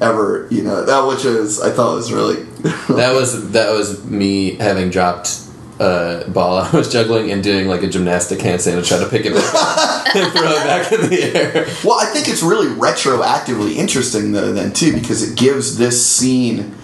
ever, 0.00 0.46
you 0.50 0.62
know, 0.62 0.84
that 0.84 1.06
which 1.06 1.24
is 1.24 1.60
I 1.60 1.70
thought 1.70 1.94
was 1.94 2.12
really. 2.12 2.44
That 2.88 3.14
was 3.14 3.52
that 3.52 3.70
was 3.70 4.04
me 4.04 4.54
having 4.56 4.90
dropped 4.90 5.40
a 5.78 6.24
ball 6.28 6.58
I 6.58 6.70
was 6.70 6.90
juggling 6.90 7.30
and 7.30 7.42
doing 7.42 7.68
like 7.68 7.82
a 7.82 7.88
gymnastic 7.88 8.38
handstand 8.38 8.80
to 8.80 8.82
try 8.82 8.98
to 8.98 9.08
pick 9.08 9.26
it 9.26 9.32
up 9.36 9.44
and 10.16 10.32
throw 10.32 10.52
it 10.52 10.64
back 10.64 10.92
in 10.92 11.10
the 11.10 11.22
air. 11.22 11.66
Well, 11.84 11.98
I 11.98 12.06
think 12.06 12.28
it's 12.28 12.42
really 12.42 12.68
retroactively 12.68 13.76
interesting 13.76 14.32
though, 14.32 14.52
then 14.52 14.72
too, 14.72 14.92
because 14.92 15.22
it 15.22 15.38
gives 15.38 15.76
this 15.76 16.04
scene 16.04 16.74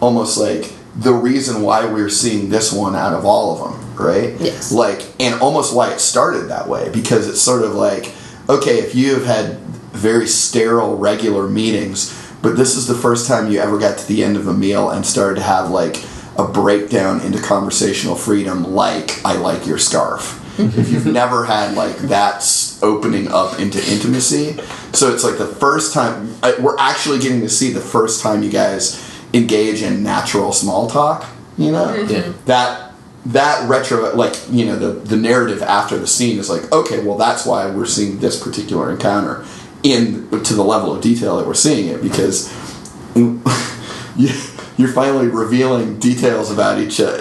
almost 0.00 0.38
like 0.38 0.72
the 1.00 1.12
reason 1.12 1.62
why 1.62 1.86
we're 1.86 2.10
seeing 2.10 2.50
this 2.50 2.72
one 2.72 2.94
out 2.94 3.14
of 3.14 3.24
all 3.24 3.52
of 3.54 3.72
them, 3.72 3.96
right? 3.96 4.38
Yes. 4.38 4.70
Like, 4.70 5.02
and 5.18 5.40
almost 5.40 5.74
why 5.74 5.92
it 5.92 5.98
started 5.98 6.48
that 6.48 6.68
way, 6.68 6.90
because 6.92 7.26
it's 7.26 7.40
sort 7.40 7.62
of 7.62 7.74
like, 7.74 8.12
okay, 8.48 8.78
if 8.80 8.94
you 8.94 9.14
have 9.14 9.24
had 9.24 9.58
very 9.92 10.26
sterile, 10.26 10.96
regular 10.96 11.48
meetings, 11.48 12.16
but 12.42 12.56
this 12.56 12.76
is 12.76 12.86
the 12.86 12.94
first 12.94 13.26
time 13.26 13.50
you 13.50 13.58
ever 13.60 13.78
got 13.78 13.98
to 13.98 14.06
the 14.08 14.22
end 14.22 14.36
of 14.36 14.46
a 14.46 14.52
meal 14.54 14.90
and 14.90 15.04
started 15.06 15.36
to 15.36 15.42
have 15.42 15.70
like 15.70 15.96
a 16.38 16.46
breakdown 16.46 17.20
into 17.22 17.40
conversational 17.40 18.14
freedom, 18.14 18.64
like 18.64 19.24
I 19.24 19.34
like 19.36 19.66
your 19.66 19.78
scarf. 19.78 20.36
Mm-hmm. 20.56 20.78
if 20.80 20.90
you've 20.90 21.06
never 21.06 21.44
had 21.44 21.74
like 21.74 21.96
that 22.08 22.36
s- 22.36 22.78
opening 22.82 23.28
up 23.28 23.58
into 23.58 23.78
intimacy, 23.90 24.58
so 24.92 25.12
it's 25.14 25.24
like 25.24 25.38
the 25.38 25.46
first 25.46 25.94
time 25.94 26.34
we're 26.60 26.76
actually 26.78 27.18
getting 27.20 27.40
to 27.40 27.48
see 27.48 27.72
the 27.72 27.80
first 27.80 28.20
time 28.22 28.42
you 28.42 28.50
guys 28.50 29.09
engage 29.32 29.82
in 29.82 30.02
natural 30.02 30.52
small 30.52 30.88
talk. 30.88 31.26
You 31.58 31.72
know, 31.72 31.94
Yeah. 31.94 32.32
that 32.46 32.92
that 33.26 33.68
retro 33.68 34.14
like 34.16 34.34
you 34.50 34.64
know 34.64 34.76
the 34.76 34.92
the 34.92 35.16
narrative 35.16 35.62
after 35.62 35.98
the 35.98 36.06
scene 36.06 36.38
is 36.38 36.48
like 36.48 36.72
okay 36.72 37.04
well 37.04 37.18
that's 37.18 37.44
why 37.44 37.66
we're 37.68 37.84
seeing 37.84 38.18
this 38.20 38.42
particular 38.42 38.90
encounter 38.90 39.44
in 39.82 40.26
to 40.42 40.54
the 40.54 40.64
level 40.64 40.94
of 40.94 41.02
detail 41.02 41.36
that 41.36 41.46
we're 41.46 41.52
seeing 41.52 41.88
it 41.88 42.00
because 42.00 42.50
you, 43.14 43.42
you're 44.78 44.88
finally 44.88 45.28
revealing 45.28 45.98
details 45.98 46.50
about 46.50 46.78
each 46.78 46.98
uh, 46.98 47.12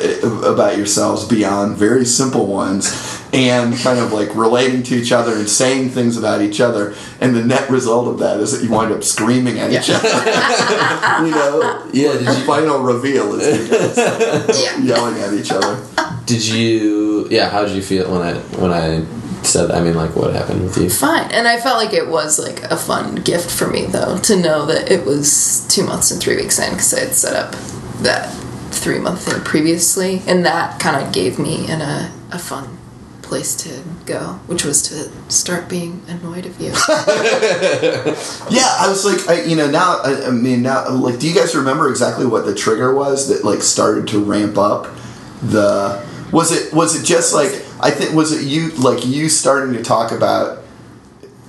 about 0.45 0.77
yourselves 0.77 1.25
beyond 1.25 1.75
very 1.75 2.05
simple 2.05 2.47
ones 2.47 3.18
and 3.31 3.77
kind 3.77 3.99
of 3.99 4.11
like 4.11 4.33
relating 4.35 4.81
to 4.83 4.95
each 4.95 5.11
other 5.11 5.33
and 5.35 5.47
saying 5.47 5.89
things 5.89 6.17
about 6.17 6.41
each 6.41 6.59
other. 6.59 6.95
And 7.21 7.35
the 7.35 7.43
net 7.43 7.69
result 7.69 8.07
of 8.07 8.19
that 8.19 8.39
is 8.39 8.51
that 8.57 8.63
you 8.65 8.71
wind 8.71 8.91
up 8.91 9.03
screaming 9.03 9.59
at 9.59 9.71
each 9.71 9.89
other. 9.89 10.07
you 11.25 11.31
know? 11.31 11.89
Yeah, 11.93 12.13
did 12.13 12.25
The 12.27 12.33
you- 12.39 12.45
final 12.45 12.79
reveal 12.79 13.33
is 13.39 13.69
you 13.69 13.77
guys 13.77 13.97
Yeah. 14.63 14.77
yelling 14.79 15.19
at 15.21 15.33
each 15.33 15.51
other. 15.51 15.79
Did 16.25 16.45
you? 16.45 17.27
Yeah. 17.29 17.49
How 17.49 17.63
did 17.65 17.75
you 17.75 17.81
feel 17.81 18.11
when 18.11 18.21
I 18.21 18.33
when 18.59 18.71
I 18.71 19.05
said? 19.43 19.71
I 19.71 19.81
mean, 19.81 19.95
like, 19.95 20.15
what 20.15 20.33
happened 20.33 20.63
with 20.63 20.77
you? 20.77 20.89
Fine. 20.89 21.31
And 21.31 21.47
I 21.47 21.59
felt 21.59 21.77
like 21.83 21.93
it 21.93 22.07
was 22.07 22.39
like 22.39 22.63
a 22.63 22.77
fun 22.77 23.15
gift 23.15 23.49
for 23.51 23.67
me 23.67 23.85
though 23.85 24.17
to 24.19 24.35
know 24.39 24.65
that 24.67 24.91
it 24.91 25.05
was 25.05 25.65
two 25.69 25.83
months 25.83 26.11
and 26.11 26.21
three 26.21 26.35
weeks 26.35 26.59
in 26.59 26.71
because 26.71 26.93
I 26.93 26.99
had 27.01 27.13
set 27.15 27.35
up 27.35 27.51
that 28.01 28.31
three 28.71 28.99
month 28.99 29.21
thing 29.25 29.41
previously, 29.43 30.21
and 30.27 30.45
that 30.45 30.79
kind 30.79 31.03
of 31.05 31.11
gave 31.13 31.37
me 31.39 31.67
an, 31.69 31.81
a 31.81 32.11
a 32.31 32.37
fun 32.39 32.77
place 33.29 33.55
to 33.55 33.83
go, 34.05 34.39
which 34.47 34.65
was 34.65 34.81
to 34.81 35.09
start 35.31 35.69
being 35.69 36.01
annoyed 36.07 36.45
of 36.45 36.59
you. 36.59 36.73
Yeah, 38.49 38.67
I 38.79 38.87
was 38.89 39.05
like, 39.05 39.29
I, 39.29 39.43
you 39.43 39.55
know, 39.55 39.69
now, 39.69 39.99
I, 40.03 40.25
I 40.27 40.31
mean, 40.31 40.63
now, 40.63 40.89
like, 40.89 41.19
do 41.19 41.29
you 41.29 41.35
guys 41.35 41.55
remember 41.55 41.87
exactly 41.89 42.25
what 42.25 42.45
the 42.45 42.55
trigger 42.55 42.93
was 42.93 43.29
that 43.29 43.45
like 43.45 43.61
started 43.61 44.07
to 44.09 44.23
ramp 44.23 44.57
up 44.57 44.87
the? 45.41 46.03
Was 46.31 46.51
it 46.51 46.73
was 46.73 46.99
it 46.99 47.05
just 47.05 47.33
like 47.33 47.51
I 47.79 47.91
think 47.91 48.13
was 48.13 48.31
it 48.31 48.45
you 48.45 48.69
like 48.71 49.05
you 49.05 49.29
starting 49.29 49.73
to 49.73 49.83
talk 49.83 50.11
about 50.11 50.58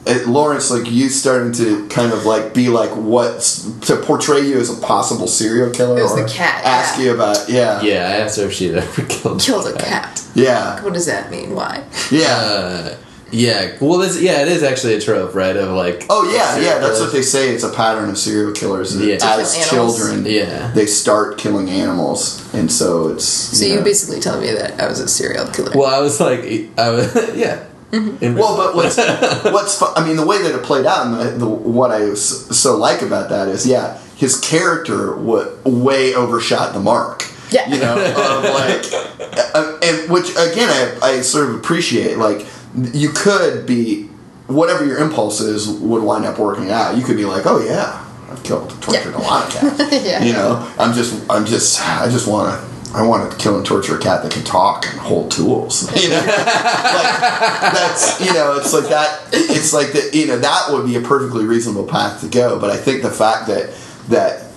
uh, 0.06 0.18
Lawrence 0.26 0.70
like 0.70 0.90
you 0.90 1.08
starting 1.08 1.52
to 1.52 1.86
kind 1.88 2.12
of 2.12 2.24
like 2.24 2.54
be 2.54 2.68
like 2.68 2.90
what 2.96 3.40
to 3.82 3.96
portray 3.96 4.40
you 4.46 4.58
as 4.58 4.70
a 4.76 4.80
possible 4.80 5.26
serial 5.26 5.70
killer 5.70 5.98
It 5.98 6.02
was 6.02 6.12
or 6.12 6.22
the 6.24 6.28
cat, 6.28 6.64
ask 6.64 6.98
yeah. 6.98 7.04
you 7.04 7.14
about 7.14 7.48
yeah 7.48 7.80
Yeah, 7.82 8.08
I 8.08 8.12
asked 8.24 8.38
her 8.38 8.44
if 8.46 8.52
she'd 8.54 8.74
ever 8.74 9.02
killed 9.02 9.40
Killed 9.46 9.66
a 9.66 9.76
cat. 9.78 10.24
yeah 10.34 10.82
What 10.82 10.94
does 10.94 11.06
that 11.06 11.30
mean? 11.30 11.54
Why? 11.54 11.84
yeah 12.10 12.26
Uh, 12.36 12.96
yeah. 13.32 13.76
Well, 13.80 13.98
this, 13.98 14.20
yeah, 14.20 14.42
it 14.42 14.48
is 14.48 14.64
actually 14.64 14.94
a 14.94 15.00
trope, 15.00 15.36
right? 15.36 15.54
Of 15.56 15.68
like. 15.70 16.04
Oh 16.10 16.28
yeah, 16.34 16.56
yeah. 16.58 16.78
That's 16.80 16.96
killers. 16.96 17.00
what 17.00 17.12
they 17.12 17.22
say. 17.22 17.50
It's 17.54 17.62
a 17.62 17.70
pattern 17.72 18.10
of 18.10 18.18
serial 18.18 18.50
killers. 18.52 18.96
Yeah. 19.00 19.18
As 19.22 19.54
kill 19.54 19.94
children, 19.94 20.26
Yeah. 20.26 20.72
they 20.74 20.86
start 20.86 21.38
killing 21.38 21.70
animals, 21.70 22.52
and 22.52 22.72
so 22.72 23.10
it's. 23.10 23.24
So 23.24 23.66
you 23.66 23.74
you 23.74 23.80
basically 23.82 24.18
telling 24.18 24.40
me 24.40 24.50
that 24.54 24.80
I 24.80 24.88
was 24.88 24.98
a 24.98 25.06
serial 25.06 25.46
killer. 25.46 25.70
Well, 25.76 25.86
I 25.86 26.00
was 26.00 26.18
like, 26.18 26.40
I 26.76 26.90
was, 26.90 27.14
yeah. 27.36 27.62
In- 27.92 28.35
Well, 28.37 28.57
but 28.57 28.74
what's 28.76 28.96
what's 29.44 29.79
fu- 29.79 29.92
I 29.96 30.07
mean, 30.07 30.16
the 30.16 30.26
way 30.26 30.40
that 30.42 30.55
it 30.55 30.62
played 30.62 30.87
out, 30.87 31.07
and 31.07 31.14
the, 31.18 31.24
the, 31.38 31.46
what 31.48 31.90
I 31.90 32.11
s- 32.11 32.57
so 32.57 32.76
like 32.76 33.03
about 33.03 33.29
that 33.31 33.48
is, 33.48 33.66
yeah, 33.66 33.98
his 34.16 34.38
character 34.38 35.11
w- 35.16 35.50
way 35.64 36.14
overshot 36.14 36.72
the 36.72 36.81
mark. 36.81 37.24
Yeah. 37.50 37.68
you 37.68 37.81
know, 37.81 37.94
of 37.98 38.44
like, 38.61 39.55
uh, 39.57 39.79
and 39.83 40.09
which 40.11 40.31
again, 40.31 40.68
I, 40.70 40.98
I 41.16 41.20
sort 41.22 41.48
of 41.50 41.57
appreciate. 41.57 42.16
Like, 42.16 42.46
you 42.76 43.11
could 43.11 43.66
be 43.66 44.05
whatever 44.46 44.85
your 44.85 44.98
impulse 44.98 45.40
is 45.40 45.68
would 45.68 46.03
wind 46.05 46.24
up 46.24 46.38
working 46.38 46.70
out. 46.70 46.96
You 46.96 47.03
could 47.03 47.16
be 47.16 47.24
like, 47.24 47.46
oh 47.46 47.59
yeah, 47.61 48.07
I've 48.31 48.40
killed, 48.44 48.70
tortured 48.81 49.14
a 49.14 49.18
lot 49.18 49.46
of 49.48 49.53
cats. 49.53 49.92
Yeah. 50.07 50.22
You 50.22 50.33
know, 50.33 50.72
I'm 50.79 50.94
just, 50.94 51.29
I'm 51.29 51.44
just, 51.44 51.81
I 51.81 52.09
just 52.09 52.29
want 52.29 52.55
to. 52.61 52.69
I 52.92 53.07
want 53.07 53.31
to 53.31 53.38
kill 53.38 53.57
and 53.57 53.64
torture 53.64 53.96
a 53.96 54.00
cat 54.00 54.22
that 54.22 54.33
can 54.33 54.42
talk 54.42 54.87
and 54.87 54.98
hold 54.98 55.31
tools. 55.31 55.83
You 56.03 56.09
know, 56.11 56.16
like 56.16 56.26
that's 56.26 58.20
you 58.20 58.33
know, 58.33 58.57
it's 58.57 58.72
like 58.72 58.88
that. 58.88 59.29
It's 59.33 59.72
like 59.72 59.92
that. 59.92 60.14
You 60.14 60.26
know, 60.26 60.38
that 60.38 60.68
would 60.70 60.87
be 60.87 60.96
a 60.96 61.00
perfectly 61.00 61.44
reasonable 61.44 61.87
path 61.87 62.20
to 62.22 62.29
go. 62.29 62.59
But 62.59 62.70
I 62.70 62.76
think 62.76 63.03
the 63.03 63.11
fact 63.11 63.46
that 63.46 63.72
that 64.09 64.50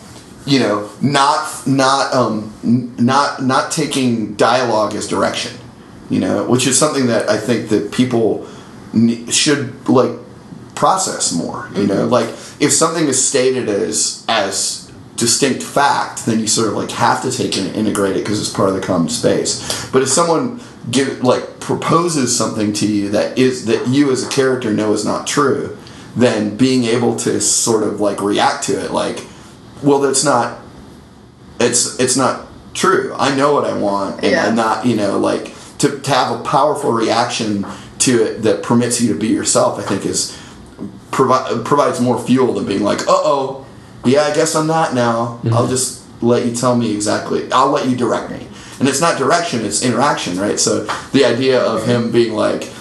you 0.46 0.60
know, 0.60 0.90
not 1.02 1.68
not 1.68 2.14
um 2.14 2.54
not 2.98 3.44
not 3.44 3.72
taking 3.72 4.36
dialogue 4.36 4.96
as 4.96 5.08
direction, 5.08 5.56
you 6.10 6.20
know, 6.20 6.48
which 6.50 6.66
is 6.66 6.78
something 6.78 7.08
that 7.08 7.30
I 7.30 7.38
think 7.38 7.70
that 7.70 7.92
people 7.92 8.48
should 9.30 9.88
like 9.88 10.12
process 10.76 11.34
more. 11.34 11.70
You 11.76 11.88
know, 11.88 12.08
like 12.08 12.30
if 12.60 12.74
something 12.74 13.08
is 13.08 13.24
stated 13.24 13.70
as 13.70 14.26
as 14.28 14.83
distinct 15.16 15.62
fact, 15.64 16.26
then 16.26 16.40
you 16.40 16.48
sort 16.48 16.68
of 16.70 16.74
like 16.76 16.92
have 16.92 17.22
to 17.22 17.32
take 17.32 17.56
it 17.58 17.66
and 17.68 17.76
integrate 17.76 18.16
it 18.16 18.20
because 18.20 18.40
it's 18.40 18.52
part 18.52 18.70
of 18.70 18.76
the 18.76 18.82
common 18.82 19.10
space. 19.10 19.90
But 19.92 20.02
if 20.02 20.10
someone 20.10 20.62
give 20.92 21.24
like 21.24 21.60
proposes 21.60 22.36
something 22.38 22.74
to 22.74 22.88
you 22.88 23.10
that 23.10 23.38
is 23.38 23.66
that 23.66 23.88
you 23.88 24.12
as 24.12 24.26
a 24.26 24.30
character 24.30 24.74
know 24.74 24.92
is 24.94 25.06
not 25.06 25.28
true, 25.28 25.78
then 26.16 26.58
being 26.58 26.84
able 26.86 27.16
to 27.18 27.40
sort 27.40 27.84
of 27.84 28.00
like 28.02 28.22
react 28.22 28.64
to 28.66 28.84
it 28.84 28.92
like, 28.92 29.26
well, 29.82 30.00
that's 30.00 30.24
not 30.24 30.60
it's 31.60 32.00
it's 32.00 32.18
not 32.18 32.48
true. 32.74 33.14
I 33.18 33.36
know 33.36 33.54
what 33.54 33.66
I 33.66 33.78
want, 33.78 34.24
and 34.24 34.32
Yeah. 34.32 34.48
I'm 34.48 34.56
not 34.56 34.86
you 34.86 34.96
know 34.96 35.20
like 35.20 35.54
to 35.78 36.00
to 36.00 36.12
have 36.12 36.40
a 36.40 36.44
powerful 36.44 36.92
reaction 36.92 37.66
to 38.00 38.24
it 38.24 38.42
that 38.42 38.64
permits 38.64 39.00
you 39.00 39.14
to 39.14 39.20
be 39.20 39.28
yourself. 39.28 39.80
I 39.80 39.84
think 39.84 40.06
is 40.06 40.38
provi- 41.12 41.64
provides 41.64 42.02
more 42.02 42.20
fuel 42.20 42.54
than 42.54 42.66
being 42.66 42.82
like, 42.84 43.02
uh 43.02 43.06
oh, 43.10 43.63
yeah, 44.06 44.24
I 44.24 44.34
guess 44.34 44.56
I'm 44.56 44.68
not 44.68 44.94
now. 44.94 45.40
Mm-hmm. 45.44 45.54
I'll 45.54 45.68
just 45.68 46.04
let 46.22 46.46
you 46.46 46.56
tell 46.56 46.76
me 46.76 46.94
exactly. 46.94 47.52
I'll 47.52 47.72
let 47.72 47.88
you 47.88 47.96
direct 47.96 48.32
me. 48.32 48.48
And 48.80 48.88
it's 48.88 49.02
not 49.02 49.18
direction; 49.18 49.64
it's 49.66 49.84
interaction, 49.84 50.38
right? 50.38 50.60
So 50.60 50.86
the 51.12 51.26
idea 51.26 51.62
of 51.62 51.86
him 51.86 52.12
being 52.12 52.34
like. 52.34 52.72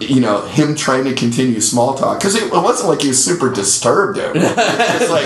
You 0.00 0.20
know 0.20 0.40
him 0.46 0.74
trying 0.74 1.04
to 1.04 1.14
continue 1.14 1.60
small 1.60 1.94
talk 1.94 2.18
because 2.18 2.34
it, 2.34 2.44
it 2.44 2.52
wasn't 2.52 2.88
like 2.88 3.02
he 3.02 3.08
was 3.08 3.22
super 3.22 3.52
disturbed. 3.52 4.18
Over 4.18 4.32
it. 4.34 4.54
It's 4.56 5.10
like 5.10 5.24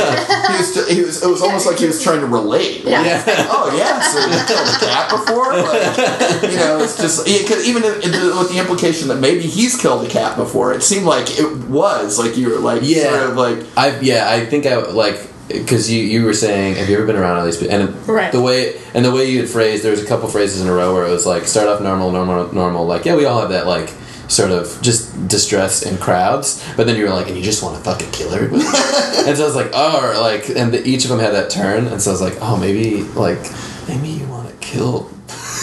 he 0.50 0.56
was, 0.58 0.88
he 0.90 1.02
was. 1.02 1.22
It 1.22 1.28
was 1.28 1.42
almost 1.42 1.66
like 1.66 1.78
he 1.78 1.87
was 1.87 2.02
trying 2.02 2.20
to 2.20 2.26
relate. 2.26 2.82
Yeah. 2.84 3.02
Yeah. 3.04 3.22
Oh 3.50 3.72
yeah, 3.76 4.00
so 4.00 4.18
you 4.18 4.46
killed 4.46 4.68
a 4.68 4.78
cat 4.84 5.10
before? 5.10 5.52
Like, 5.52 6.42
you 6.52 6.58
know, 6.58 6.80
it's 6.82 6.96
just 6.96 7.26
yeah, 7.28 7.46
'cause 7.46 7.64
even 7.68 7.84
if- 7.84 8.04
if- 8.04 8.38
with 8.38 8.50
the 8.50 8.58
implication 8.58 9.08
that 9.08 9.20
maybe 9.20 9.42
he's 9.42 9.76
killed 9.80 10.04
a 10.04 10.08
cat 10.10 10.37
before. 10.37 10.72
It 10.74 10.82
seemed 10.82 11.06
like 11.06 11.38
it 11.38 11.68
was 11.68 12.18
like 12.18 12.37
you 12.37 12.50
were 12.50 12.58
like 12.58 12.80
Yeah. 12.82 13.10
sort 13.10 13.30
of 13.30 13.37
like 13.37 13.58
I 13.76 13.98
yeah, 14.00 14.28
I 14.28 14.44
think 14.44 14.66
I 14.66 14.76
like 14.78 15.20
because 15.46 15.90
you 15.90 16.02
you 16.02 16.24
were 16.24 16.34
saying, 16.34 16.74
have 16.76 16.88
you 16.88 16.96
ever 16.96 17.06
been 17.06 17.16
around 17.16 17.38
all 17.38 17.44
these 17.44 17.58
people? 17.58 17.74
And 17.78 18.08
Right. 18.08 18.32
the 18.32 18.40
way 18.40 18.74
and 18.92 19.04
the 19.04 19.12
way 19.12 19.26
you 19.30 19.38
had 19.40 19.48
phrased, 19.48 19.84
there 19.84 19.92
was 19.92 20.02
a 20.02 20.06
couple 20.06 20.28
phrases 20.28 20.60
in 20.62 20.68
a 20.68 20.72
row 20.74 20.92
where 20.94 21.06
it 21.06 21.10
was 21.10 21.26
like 21.26 21.46
start 21.46 21.68
off 21.68 21.80
normal, 21.80 22.10
normal, 22.10 22.52
normal. 22.52 22.87
Like 22.87 23.04
yeah, 23.04 23.14
we 23.14 23.24
all 23.24 23.40
have 23.40 23.50
that 23.50 23.66
like 23.68 23.92
sort 24.28 24.50
of 24.50 24.78
just 24.82 25.28
distress 25.28 25.82
in 25.82 25.98
crowds, 25.98 26.64
but 26.76 26.87
then 26.87 26.96
you 26.96 27.04
were 27.04 27.10
like, 27.10 27.28
and 27.28 27.37
you 27.37 27.42
just 27.42 27.62
want 27.62 27.76
to 27.76 27.82
fucking 27.82 28.10
kill 28.10 28.32
everybody. 28.32 28.62
and 28.64 29.37
so 29.37 29.42
I 29.42 29.46
was 29.46 29.56
like, 29.56 29.70
oh, 29.72 30.10
or 30.10 30.20
like, 30.20 30.48
and 30.48 30.72
the, 30.72 30.87
each 30.87 31.04
of 31.04 31.10
them 31.10 31.20
had 31.20 31.32
that 31.34 31.50
turn, 31.50 31.87
and 31.87 32.00
so 32.00 32.10
I 32.10 32.14
was 32.14 32.22
like, 32.22 32.37
oh, 32.40 32.56
maybe 32.56 33.02
like 33.02 33.40
maybe 33.88 34.08
you 34.08 34.26
want 34.28 34.48
to 34.48 34.56
kill. 34.56 35.10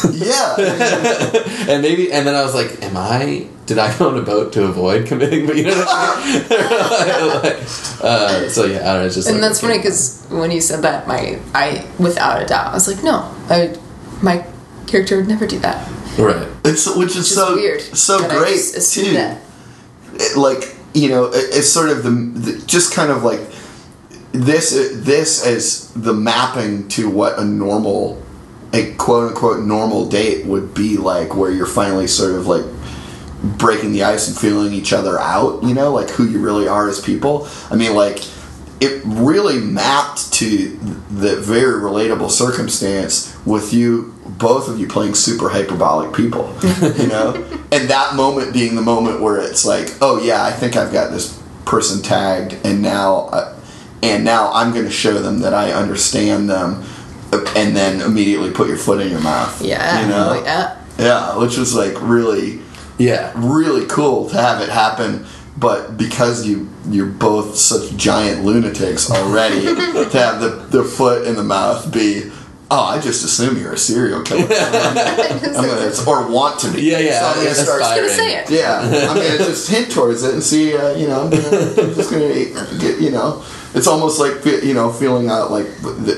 yeah. 0.12 0.56
and 1.70 1.82
maybe, 1.82 2.12
and 2.12 2.26
then 2.26 2.36
I 2.36 2.44
was 2.44 2.56
like, 2.56 2.82
"Am 2.82 2.96
I? 2.98 3.48
Did 3.66 3.78
I 3.78 3.96
go 3.98 4.10
on 4.10 4.18
a 4.18 4.22
boat 4.22 4.54
to 4.54 4.66
avoid 4.66 5.06
committing?" 5.06 5.46
But 5.46 5.58
you 5.58 5.66
know, 5.66 5.76
what 5.76 5.88
I 5.90 7.20
mean? 7.20 7.44
Like, 7.44 7.62
uh, 8.04 8.50
so 8.50 8.66
yeah, 8.66 8.80
I 8.80 8.94
don't 8.94 9.02
know. 9.02 9.06
It's 9.06 9.16
just 9.16 9.28
and 9.28 9.38
like, 9.38 9.50
that's 9.50 9.62
funny 9.62 9.78
because 9.78 10.26
when 10.30 10.52
you 10.52 10.62
said 10.62 10.82
that, 10.82 11.08
my 11.08 11.40
I 11.54 11.88
without 12.00 12.42
a 12.42 12.46
doubt, 12.46 12.68
I 12.68 12.74
was 12.74 12.88
like, 12.88 13.04
no, 13.04 13.36
I 13.50 13.78
my 14.22 14.46
character 14.88 15.18
would 15.18 15.28
never 15.28 15.46
do 15.46 15.60
that. 15.60 15.88
Right. 16.26 16.48
It's 16.64 16.96
which 16.96 17.10
is 17.12 17.18
is 17.18 17.36
so 17.36 17.56
weird 17.56 17.82
so 17.82 18.20
that 18.20 18.32
I 18.32 18.38
great 18.38 18.50
just 18.56 18.78
assumed 18.78 19.08
too. 19.08 19.14
that. 19.14 19.42
It- 20.16 20.38
like 20.38 20.76
you 20.94 21.10
know, 21.10 21.26
it- 21.26 21.50
it's 21.54 21.70
sort 21.70 21.90
of 21.90 22.04
the, 22.04 22.10
the 22.12 22.66
just 22.66 22.94
kind 22.94 23.12
of 23.12 23.24
like 23.24 23.40
this 24.34 24.72
this 24.94 25.46
as 25.46 25.92
the 25.94 26.14
mapping 26.14 26.88
to 26.90 27.10
what 27.10 27.38
a 27.40 27.44
normal 27.46 28.22
a 28.74 28.94
quote 28.94 29.30
unquote 29.30 29.66
normal 29.66 30.08
date 30.08 30.46
would 30.46 30.74
be 30.74 30.98
like, 30.98 31.36
where 31.36 31.52
you're 31.52 31.66
finally 31.66 32.08
sort 32.08 32.36
of 32.36 32.48
like 32.48 32.64
breaking 33.58 33.92
the 33.92 34.04
ice 34.04 34.28
and 34.28 34.38
feeling 34.38 34.72
each 34.74 34.94
other 34.94 35.20
out. 35.20 35.62
You 35.64 35.74
know, 35.74 35.92
like 35.92 36.10
who 36.10 36.26
you 36.26 36.40
really 36.40 36.68
are 36.68 36.88
as 36.88 37.00
people. 37.02 37.48
I 37.70 37.76
mean, 37.76 37.94
like 37.96 38.20
it 38.82 39.02
really 39.06 39.60
mapped 39.60 40.34
to 40.34 40.70
the 41.12 41.36
very 41.38 41.80
relatable 41.80 42.30
circumstance 42.32 43.34
with 43.46 43.72
you 43.74 44.14
both 44.26 44.68
of 44.68 44.80
you 44.80 44.88
playing 44.88 45.14
super 45.14 45.50
hyperbolic 45.50 46.14
people 46.16 46.54
you 46.98 47.08
know 47.08 47.34
and 47.72 47.90
that 47.90 48.16
moment 48.16 48.52
being 48.54 48.76
the 48.76 48.82
moment 48.82 49.22
where 49.22 49.38
it's 49.40 49.66
like 49.66 49.90
oh 50.02 50.22
yeah 50.24 50.44
i 50.44 50.52
think 50.52 50.76
i've 50.76 50.92
got 50.92 51.12
this 51.12 51.40
person 51.66 52.02
tagged 52.02 52.54
and 52.66 52.82
now 52.82 53.28
uh, 53.28 53.56
and 54.02 54.24
now 54.26 54.52
i'm 54.54 54.74
going 54.74 54.86
to 54.86 54.92
show 54.92 55.20
them 55.20 55.40
that 55.40 55.54
i 55.54 55.72
understand 55.72 56.50
them 56.50 56.84
uh, 57.32 57.54
and 57.56 57.76
then 57.76 58.02
immediately 58.02 58.52
put 58.52 58.68
your 58.68 58.78
foot 58.78 59.00
in 59.00 59.10
your 59.12 59.22
mouth 59.22 59.62
Yeah, 59.62 60.02
you 60.02 60.08
know 60.08 60.38
oh, 60.40 60.44
yeah. 60.44 60.78
yeah 60.98 61.38
which 61.38 61.58
was 61.58 61.76
like 61.76 61.94
really 62.02 62.60
Yeah. 62.98 63.32
really 63.36 63.86
cool 63.86 64.30
to 64.30 64.38
have 64.42 64.62
it 64.62 64.70
happen 64.70 65.26
but 65.58 65.98
because 65.98 66.48
you 66.48 66.68
you're 66.90 67.06
both 67.06 67.56
such 67.58 67.96
giant 67.96 68.44
lunatics 68.44 69.10
already 69.12 69.62
to 69.66 70.10
have 70.14 70.42
the, 70.42 70.66
the 70.70 70.84
foot 70.84 71.28
in 71.28 71.36
the 71.36 71.44
mouth 71.44 71.92
be 71.94 72.32
oh 72.72 72.84
I 72.84 73.00
just 73.00 73.24
assume 73.24 73.58
you're 73.58 73.74
a 73.74 73.78
serial 73.78 74.24
killer 74.24 74.44
I'm 74.50 74.96
gonna, 75.66 75.92
or 76.08 76.28
want 76.32 76.60
to 76.62 76.72
be 76.72 76.84
Yeah, 76.84 77.00
yeah. 77.00 77.20
so 77.20 77.26
I'm 77.28 77.44
gonna 77.44 77.56
start 77.56 77.82
I 77.84 78.02
was 78.02 78.12
gonna 78.12 78.24
say 78.24 78.36
it. 78.38 78.50
yeah 78.50 78.80
I'm 79.10 79.16
gonna 79.18 79.38
just 79.38 79.70
hint 79.70 79.92
towards 79.92 80.24
it 80.24 80.34
and 80.34 80.42
see 80.44 80.76
uh, 80.76 80.96
you 80.96 81.08
know 81.08 81.22
I'm, 81.26 81.30
gonna, 81.30 81.48
I'm 81.48 81.94
just 81.94 82.10
gonna 82.12 82.34
get 82.80 83.00
you 83.02 83.12
know 83.12 83.44
it's 83.74 83.88
almost 83.88 84.20
like 84.20 84.44
you 84.64 84.74
know 84.74 84.92
feeling 84.92 85.30
out 85.30 85.52
like 85.52 85.66
the, 85.82 86.16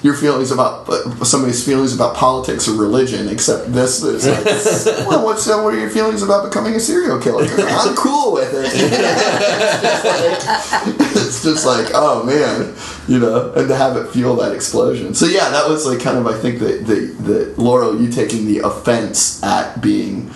your 0.02 0.14
feelings 0.14 0.50
about 0.50 0.88
uh, 0.88 1.24
somebody's 1.24 1.64
feelings 1.64 1.94
about 1.94 2.16
politics 2.16 2.68
or 2.68 2.80
religion. 2.80 3.28
Except 3.28 3.72
this 3.72 4.02
is 4.02 4.26
like, 4.26 4.44
well, 5.08 5.24
what's 5.24 5.48
uh, 5.48 5.60
what 5.62 5.74
are 5.74 5.78
your 5.80 5.90
feelings 5.90 6.22
about 6.22 6.44
becoming 6.48 6.74
a 6.74 6.80
serial 6.80 7.20
killer? 7.20 7.44
I'm 7.44 7.94
cool 7.96 8.32
with 8.32 8.52
it. 8.54 8.70
it's 11.16 11.42
just 11.42 11.66
like 11.66 11.88
oh 11.94 12.22
man, 12.24 12.74
you 13.08 13.18
know, 13.18 13.52
and 13.54 13.68
to 13.68 13.76
have 13.76 13.96
it 13.96 14.08
fuel 14.10 14.36
that 14.36 14.52
explosion. 14.52 15.14
So 15.14 15.26
yeah, 15.26 15.50
that 15.50 15.68
was 15.68 15.86
like 15.86 16.00
kind 16.00 16.18
of 16.18 16.26
I 16.26 16.38
think 16.38 16.60
that 16.60 16.86
the 16.86 17.06
the 17.22 17.54
Laurel 17.60 18.00
you 18.00 18.10
taking 18.10 18.46
the 18.46 18.60
offense 18.60 19.42
at 19.42 19.80
being. 19.80 20.30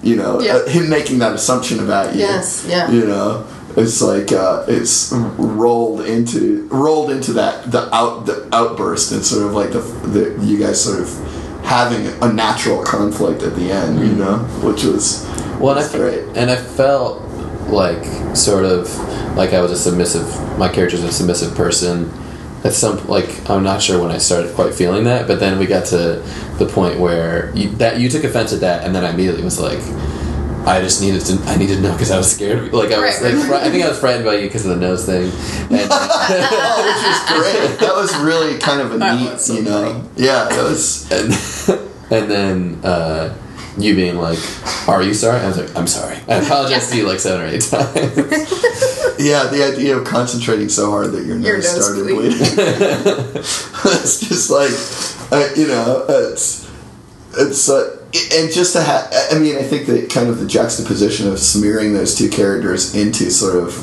You 0.00 0.14
know, 0.14 0.40
Yeah. 0.40 0.58
uh, 0.58 0.68
him 0.68 0.88
making 0.88 1.18
that 1.18 1.32
assumption 1.32 1.80
about 1.80 2.14
you. 2.14 2.20
Yes, 2.20 2.64
yeah. 2.68 2.88
You 2.88 3.04
know, 3.04 3.44
it's 3.78 4.02
like 4.02 4.32
uh, 4.32 4.64
it's 4.68 5.12
rolled 5.12 6.00
into 6.00 6.66
rolled 6.68 7.10
into 7.10 7.32
that 7.34 7.70
the 7.70 7.94
out 7.94 8.26
the 8.26 8.48
outburst 8.52 9.12
and 9.12 9.24
sort 9.24 9.46
of 9.46 9.52
like 9.52 9.72
the, 9.72 9.80
the 10.08 10.44
you 10.44 10.58
guys 10.58 10.82
sort 10.82 11.00
of 11.00 11.64
having 11.64 12.06
a 12.22 12.32
natural 12.32 12.82
conflict 12.82 13.42
at 13.42 13.54
the 13.54 13.70
end. 13.70 14.00
You 14.00 14.14
know, 14.14 14.38
which 14.62 14.84
was 14.84 15.24
Well, 15.60 15.70
and 15.70 15.78
I, 15.78 15.82
was 15.82 15.94
great. 15.94 16.24
and 16.36 16.50
I 16.50 16.56
felt 16.56 17.22
like 17.68 18.04
sort 18.36 18.64
of 18.64 18.88
like 19.36 19.52
I 19.52 19.60
was 19.60 19.72
a 19.72 19.76
submissive. 19.76 20.26
My 20.58 20.68
character's 20.68 21.02
a 21.04 21.12
submissive 21.12 21.54
person. 21.54 22.10
At 22.64 22.72
some 22.72 23.06
like 23.06 23.48
I'm 23.48 23.62
not 23.62 23.80
sure 23.80 24.02
when 24.02 24.10
I 24.10 24.18
started 24.18 24.52
quite 24.56 24.74
feeling 24.74 25.04
that, 25.04 25.28
but 25.28 25.38
then 25.38 25.60
we 25.60 25.66
got 25.66 25.86
to 25.86 26.24
the 26.58 26.66
point 26.66 26.98
where 26.98 27.54
you, 27.54 27.68
that 27.76 28.00
you 28.00 28.08
took 28.08 28.24
offense 28.24 28.52
at 28.52 28.60
that, 28.60 28.84
and 28.84 28.92
then 28.92 29.04
I 29.04 29.10
immediately 29.10 29.44
was 29.44 29.60
like, 29.60 29.78
I 30.68 30.80
just 30.82 31.00
needed 31.00 31.22
to. 31.22 31.38
I 31.46 31.56
needed 31.56 31.76
to 31.76 31.82
know 31.82 31.92
because 31.92 32.10
I 32.10 32.18
was 32.18 32.30
scared. 32.30 32.72
Like 32.72 32.92
I 32.92 32.98
was 33.00 33.20
Right, 33.22 33.22
like, 33.22 33.34
right. 33.34 33.46
fri- 33.46 33.68
I 33.68 33.70
think 33.70 33.84
I 33.84 33.88
was 33.88 33.98
frightened 33.98 34.24
by 34.24 34.34
you 34.34 34.42
because 34.48 34.66
of 34.66 34.72
the 34.78 34.80
nose 34.86 35.06
thing. 35.06 35.24
And, 35.24 35.88
oh, 35.90 36.84
which 36.84 37.02
was 37.08 37.20
great. 37.40 37.80
That 37.80 37.94
was 37.96 38.14
really 38.18 38.58
kind 38.58 38.80
of 38.82 38.92
a 38.92 38.98
That 38.98 39.18
neat, 39.18 39.32
was 39.32 39.44
so 39.46 39.54
you 39.54 39.62
know. 39.62 40.08
Yeah, 40.16 40.44
that 40.44 40.62
was. 40.62 41.10
and, 41.10 41.32
and 42.12 42.30
then 42.30 42.80
uh, 42.84 43.34
you 43.78 43.94
being 43.94 44.16
like, 44.16 44.38
"Are 44.88 45.02
you 45.02 45.14
sorry?" 45.14 45.40
I 45.40 45.48
was 45.48 45.56
like, 45.58 45.74
"I'm 45.76 45.86
sorry." 45.86 46.16
I 46.28 46.34
apologized 46.44 46.90
to 46.90 46.96
you 46.98 47.06
like 47.08 47.20
seven 47.20 47.42
or 47.42 47.46
eight 47.46 47.62
times. 47.62 47.94
Yeah, 49.20 49.44
the 49.50 49.64
idea 49.72 49.96
of 49.96 50.04
concentrating 50.06 50.68
so 50.68 50.90
hard 50.90 51.10
that 51.12 51.24
your 51.24 51.36
nose, 51.36 51.46
Your 51.46 51.56
nose 51.56 51.84
started 51.84 52.04
bleeding. 52.04 52.38
bleeding. 52.38 52.54
it's 53.98 54.20
just 54.20 54.48
like, 54.50 54.70
uh, 55.32 55.48
you 55.56 55.66
know, 55.66 56.04
it's 56.08 56.70
it's 57.36 57.68
uh, 57.68 57.97
and 58.14 58.50
just 58.50 58.72
to 58.72 58.82
have. 58.82 59.12
I 59.30 59.38
mean, 59.38 59.56
I 59.56 59.62
think 59.62 59.86
that 59.86 60.10
kind 60.10 60.28
of 60.28 60.38
the 60.38 60.46
juxtaposition 60.46 61.28
of 61.28 61.38
smearing 61.38 61.92
those 61.92 62.14
two 62.14 62.30
characters 62.30 62.94
into 62.94 63.30
sort 63.30 63.56
of, 63.56 63.76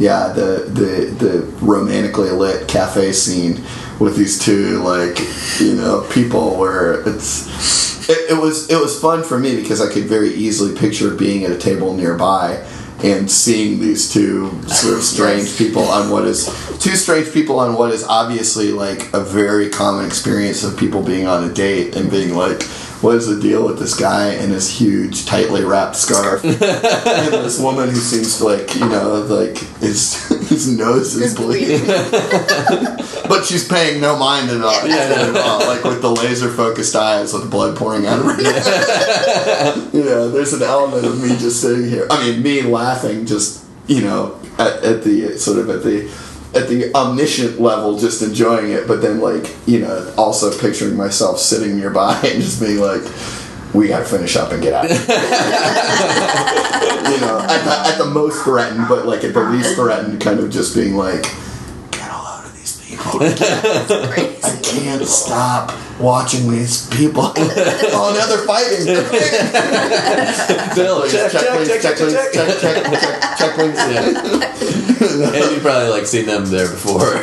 yeah, 0.00 0.32
the 0.32 0.68
the 0.68 1.26
the 1.26 1.42
romantically 1.64 2.30
lit 2.30 2.66
cafe 2.66 3.12
scene 3.12 3.62
with 4.00 4.16
these 4.16 4.44
two 4.44 4.82
like 4.82 5.18
you 5.60 5.74
know 5.76 6.06
people 6.10 6.58
where 6.58 7.06
it's 7.08 8.08
it, 8.08 8.32
it 8.32 8.40
was 8.40 8.68
it 8.68 8.80
was 8.80 9.00
fun 9.00 9.22
for 9.22 9.38
me 9.38 9.54
because 9.54 9.80
I 9.80 9.92
could 9.92 10.04
very 10.04 10.30
easily 10.30 10.76
picture 10.76 11.14
being 11.14 11.44
at 11.44 11.52
a 11.52 11.58
table 11.58 11.94
nearby 11.94 12.66
and 13.04 13.30
seeing 13.30 13.80
these 13.80 14.12
two 14.12 14.50
sort 14.68 14.94
of 14.94 15.02
strange 15.02 15.56
people 15.56 15.82
on 15.82 16.10
what 16.10 16.24
is 16.24 16.46
two 16.78 16.96
strange 16.96 17.32
people 17.32 17.58
on 17.58 17.74
what 17.74 17.92
is 17.92 18.04
obviously 18.04 18.72
like 18.72 19.12
a 19.12 19.20
very 19.20 19.68
common 19.70 20.04
experience 20.04 20.64
of 20.64 20.76
people 20.76 21.02
being 21.02 21.26
on 21.26 21.48
a 21.48 21.52
date 21.52 21.96
and 21.96 22.10
being 22.10 22.34
like 22.34 22.62
what 23.02 23.16
is 23.16 23.26
the 23.26 23.40
deal 23.40 23.66
with 23.66 23.78
this 23.78 23.98
guy 23.98 24.32
and 24.34 24.52
his 24.52 24.70
huge 24.70 25.26
tightly 25.26 25.64
wrapped 25.64 25.96
scarf? 25.96 26.44
And 27.12 27.34
this 27.44 27.60
woman 27.60 27.88
who 27.88 27.96
seems 27.96 28.40
like 28.40 28.74
you 28.74 28.88
know 28.88 29.20
like 29.28 29.58
his 29.80 30.28
his 30.48 30.76
nose 30.76 31.14
is 31.14 31.32
Is 31.32 31.34
bleeding. 31.34 31.86
but 33.28 33.44
she's 33.44 33.66
paying 33.66 34.00
no 34.00 34.16
mind 34.16 34.50
at 34.50 34.60
all, 34.60 34.86
yeah, 34.86 35.28
at 35.28 35.36
all. 35.36 35.60
Like 35.60 35.84
with 35.84 36.00
the 36.00 36.10
laser 36.10 36.50
focused 36.50 36.94
eyes 36.94 37.32
with 37.32 37.50
blood 37.50 37.76
pouring 37.76 38.06
out 38.06 38.20
of 38.20 38.26
her 38.26 38.36
you 39.92 40.04
know, 40.04 40.30
there's 40.30 40.52
an 40.52 40.62
element 40.62 41.04
of 41.04 41.20
me 41.20 41.28
just 41.30 41.60
sitting 41.60 41.88
here. 41.88 42.06
I 42.10 42.24
mean, 42.24 42.42
me 42.42 42.62
laughing, 42.62 43.26
just 43.26 43.64
you 43.86 44.02
know, 44.02 44.40
at, 44.58 44.82
at 44.84 45.04
the 45.04 45.38
sort 45.38 45.58
of 45.58 45.70
at 45.70 45.82
the 45.82 46.08
at 46.54 46.68
the 46.68 46.94
omniscient 46.94 47.60
level, 47.60 47.98
just 47.98 48.22
enjoying 48.22 48.70
it. 48.72 48.86
But 48.86 49.02
then, 49.02 49.20
like 49.20 49.54
you 49.66 49.80
know, 49.80 50.12
also 50.16 50.56
picturing 50.58 50.96
myself 50.96 51.38
sitting 51.38 51.76
nearby 51.78 52.14
and 52.24 52.42
just 52.42 52.60
being 52.60 52.80
like, 52.80 53.02
"We 53.74 53.88
got 53.88 54.00
to 54.00 54.04
finish 54.04 54.36
up 54.36 54.52
and 54.52 54.62
get 54.62 54.72
out." 54.72 54.88
you 57.12 57.20
know, 57.20 57.38
at 57.40 57.64
the, 57.64 57.92
at 57.92 57.98
the 57.98 58.06
most 58.06 58.42
threatened, 58.44 58.86
but 58.88 59.06
like 59.06 59.24
at 59.24 59.34
the 59.34 59.44
least 59.44 59.74
threatened, 59.76 60.20
kind 60.20 60.40
of 60.40 60.50
just 60.50 60.74
being 60.74 60.94
like, 60.94 61.22
"Get 61.90 62.10
a 62.10 62.14
load 62.14 62.44
of 62.44 62.54
these 62.56 62.76
people." 62.76 62.81
I 62.98 64.60
can't 64.62 65.06
stop 65.06 65.72
watching 66.00 66.50
these 66.50 66.88
people. 66.90 67.22
oh, 67.36 68.12
now 68.16 68.26
they're 68.26 68.46
fighting. 68.46 68.84
Bill, 70.74 71.08
check, 71.08 71.30
check, 71.32 71.48
please, 71.56 71.68
check, 71.68 71.82
check, 71.82 71.96
please, 71.96 72.14
check, 72.14 72.32
check, 72.32 72.60
check, 72.60 73.00
check, 73.00 73.38
check, 73.38 73.54
please. 73.54 73.76
Yeah. 73.76 74.02
and 75.42 75.50
you've 75.52 75.62
probably 75.62 75.90
like 75.90 76.06
seen 76.06 76.26
them 76.26 76.44
there 76.46 76.68
before 76.68 77.16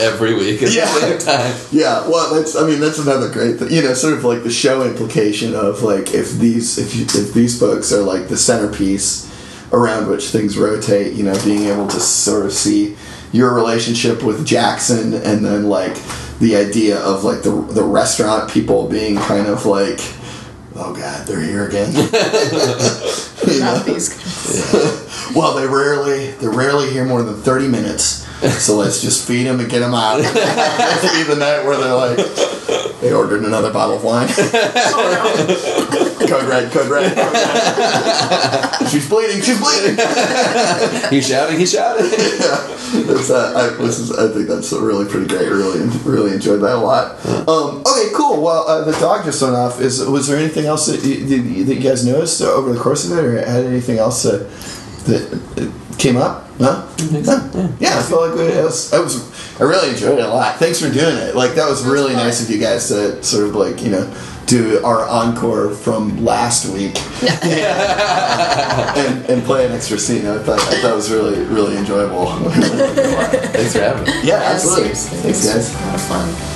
every 0.00 0.34
week 0.34 0.62
at 0.62 0.72
Yeah. 0.72 0.86
the 0.86 1.00
same 1.00 1.18
time. 1.18 1.54
Yeah, 1.70 2.08
well, 2.08 2.34
that's. 2.34 2.56
I 2.56 2.66
mean, 2.66 2.80
that's 2.80 2.98
another 2.98 3.30
great 3.30 3.58
thing. 3.58 3.70
You 3.70 3.82
know, 3.82 3.94
sort 3.94 4.14
of 4.14 4.24
like 4.24 4.42
the 4.42 4.50
show 4.50 4.82
implication 4.84 5.54
of 5.54 5.82
like 5.82 6.14
if 6.14 6.32
these 6.38 6.78
if 6.78 6.94
you, 6.96 7.04
if 7.04 7.32
these 7.34 7.58
folks 7.58 7.92
are 7.92 8.02
like 8.02 8.28
the 8.28 8.36
centerpiece 8.36 9.26
around 9.72 10.08
which 10.08 10.28
things 10.28 10.56
rotate. 10.56 11.14
You 11.14 11.24
know, 11.24 11.38
being 11.44 11.64
able 11.64 11.88
to 11.88 12.00
sort 12.00 12.46
of 12.46 12.52
see 12.52 12.96
your 13.32 13.54
relationship 13.54 14.22
with 14.22 14.46
Jackson, 14.46 15.14
and 15.14 15.44
then 15.44 15.68
like 15.68 15.96
the 16.38 16.56
idea 16.56 16.98
of 16.98 17.24
like 17.24 17.42
the 17.42 17.50
the 17.50 17.82
restaurant 17.82 18.50
people 18.50 18.88
being 18.88 19.16
kind 19.16 19.46
of 19.46 19.66
like. 19.66 20.00
Oh 20.78 20.94
God, 20.94 21.26
they're 21.26 21.40
here 21.40 21.66
again. 21.66 21.90
You 23.46 23.60
know? 23.60 23.76
Not 23.76 23.86
these 23.86 24.08
guys. 24.08 25.12
Well, 25.34 25.54
they 25.54 25.66
rarely 25.66 26.30
they're 26.32 26.50
rarely 26.50 26.90
here 26.90 27.04
more 27.04 27.22
than 27.22 27.40
thirty 27.40 27.68
minutes. 27.68 28.25
So 28.58 28.76
let's 28.76 29.00
just 29.00 29.26
feed 29.26 29.44
them 29.44 29.60
and 29.60 29.68
get 29.70 29.78
them 29.80 29.94
out. 29.94 30.18
Be 30.18 31.22
the 31.24 31.36
night 31.38 31.64
where 31.64 31.76
they're 31.78 31.94
like, 31.94 32.18
they 33.00 33.12
ordered 33.12 33.44
another 33.44 33.72
bottle 33.72 33.96
of 33.96 34.04
wine. 34.04 34.28
code 34.28 34.52
red, 36.48 36.70
code 36.72 36.88
red, 36.88 37.14
code 37.16 37.32
red. 37.32 38.88
she's 38.90 39.08
bleeding, 39.08 39.40
she's 39.42 39.58
bleeding. 39.60 39.96
He's 41.10 41.26
shouting, 41.28 41.58
he's 41.58 41.72
shouting. 41.72 42.06
That's, 43.06 43.30
uh, 43.30 43.74
I, 43.78 43.82
this 43.82 43.98
is, 43.98 44.12
I 44.12 44.28
think 44.32 44.48
that's 44.48 44.72
really 44.72 45.04
pretty 45.06 45.26
great. 45.28 45.48
Really, 45.48 45.86
really 46.04 46.32
enjoyed 46.34 46.60
that 46.60 46.76
a 46.76 46.78
lot. 46.78 47.16
Um, 47.48 47.82
okay, 47.86 48.10
cool. 48.14 48.42
Well, 48.42 48.66
uh, 48.68 48.84
the 48.84 48.92
dog 48.92 49.24
just 49.24 49.40
went 49.42 49.54
off. 49.54 49.80
Is 49.80 50.04
was 50.04 50.26
there 50.28 50.38
anything 50.38 50.66
else 50.66 50.86
that 50.86 51.02
you, 51.04 51.24
that 51.26 51.36
you- 51.38 51.64
that 51.64 51.74
you 51.76 51.80
guys 51.82 52.04
noticed 52.06 52.40
over 52.42 52.72
the 52.72 52.78
course 52.80 53.10
of 53.10 53.18
it, 53.18 53.24
or 53.24 53.38
had 53.38 53.64
anything 53.64 53.98
else 53.98 54.22
that 54.24 54.48
that 55.06 55.72
came 55.98 56.16
up? 56.16 56.45
No. 56.58 56.88
No? 57.12 57.74
Yeah, 57.78 57.98
I 57.98 58.02
felt 58.02 58.30
like 58.30 58.38
it 58.50 58.64
was, 58.64 58.92
I 58.92 58.98
was. 59.00 59.60
I 59.60 59.64
really 59.64 59.90
enjoyed 59.90 60.18
it 60.18 60.24
a 60.24 60.28
lot. 60.28 60.56
Thanks 60.58 60.80
for 60.80 60.90
doing 60.90 61.16
it. 61.16 61.34
Like 61.36 61.54
that 61.54 61.68
was 61.68 61.84
really 61.84 62.14
fun. 62.14 62.24
nice 62.24 62.42
of 62.42 62.50
you 62.50 62.58
guys 62.60 62.88
to 62.88 63.22
sort 63.22 63.46
of 63.48 63.54
like 63.54 63.82
you 63.82 63.90
know 63.90 64.06
do 64.46 64.82
our 64.84 65.04
encore 65.08 65.70
from 65.70 66.24
last 66.24 66.72
week 66.72 66.96
and, 68.96 69.24
and 69.28 69.42
play 69.44 69.66
an 69.66 69.72
extra 69.72 69.98
scene. 69.98 70.26
I 70.26 70.38
thought 70.38 70.60
I 70.60 70.80
thought 70.80 70.92
it 70.92 70.94
was 70.94 71.10
really 71.10 71.40
really 71.44 71.76
enjoyable. 71.76 72.26
Thanks 72.36 73.72
for 73.74 73.80
having 73.80 74.04
me. 74.04 74.12
Yeah, 74.22 74.38
Yeah, 74.40 74.52
absolutely. 74.54 74.94
seriously. 74.94 75.18
Thanks, 75.32 75.46
guys. 75.46 75.74
A 75.74 75.86
lot 75.86 75.94
of 75.94 76.00
fun. 76.02 76.55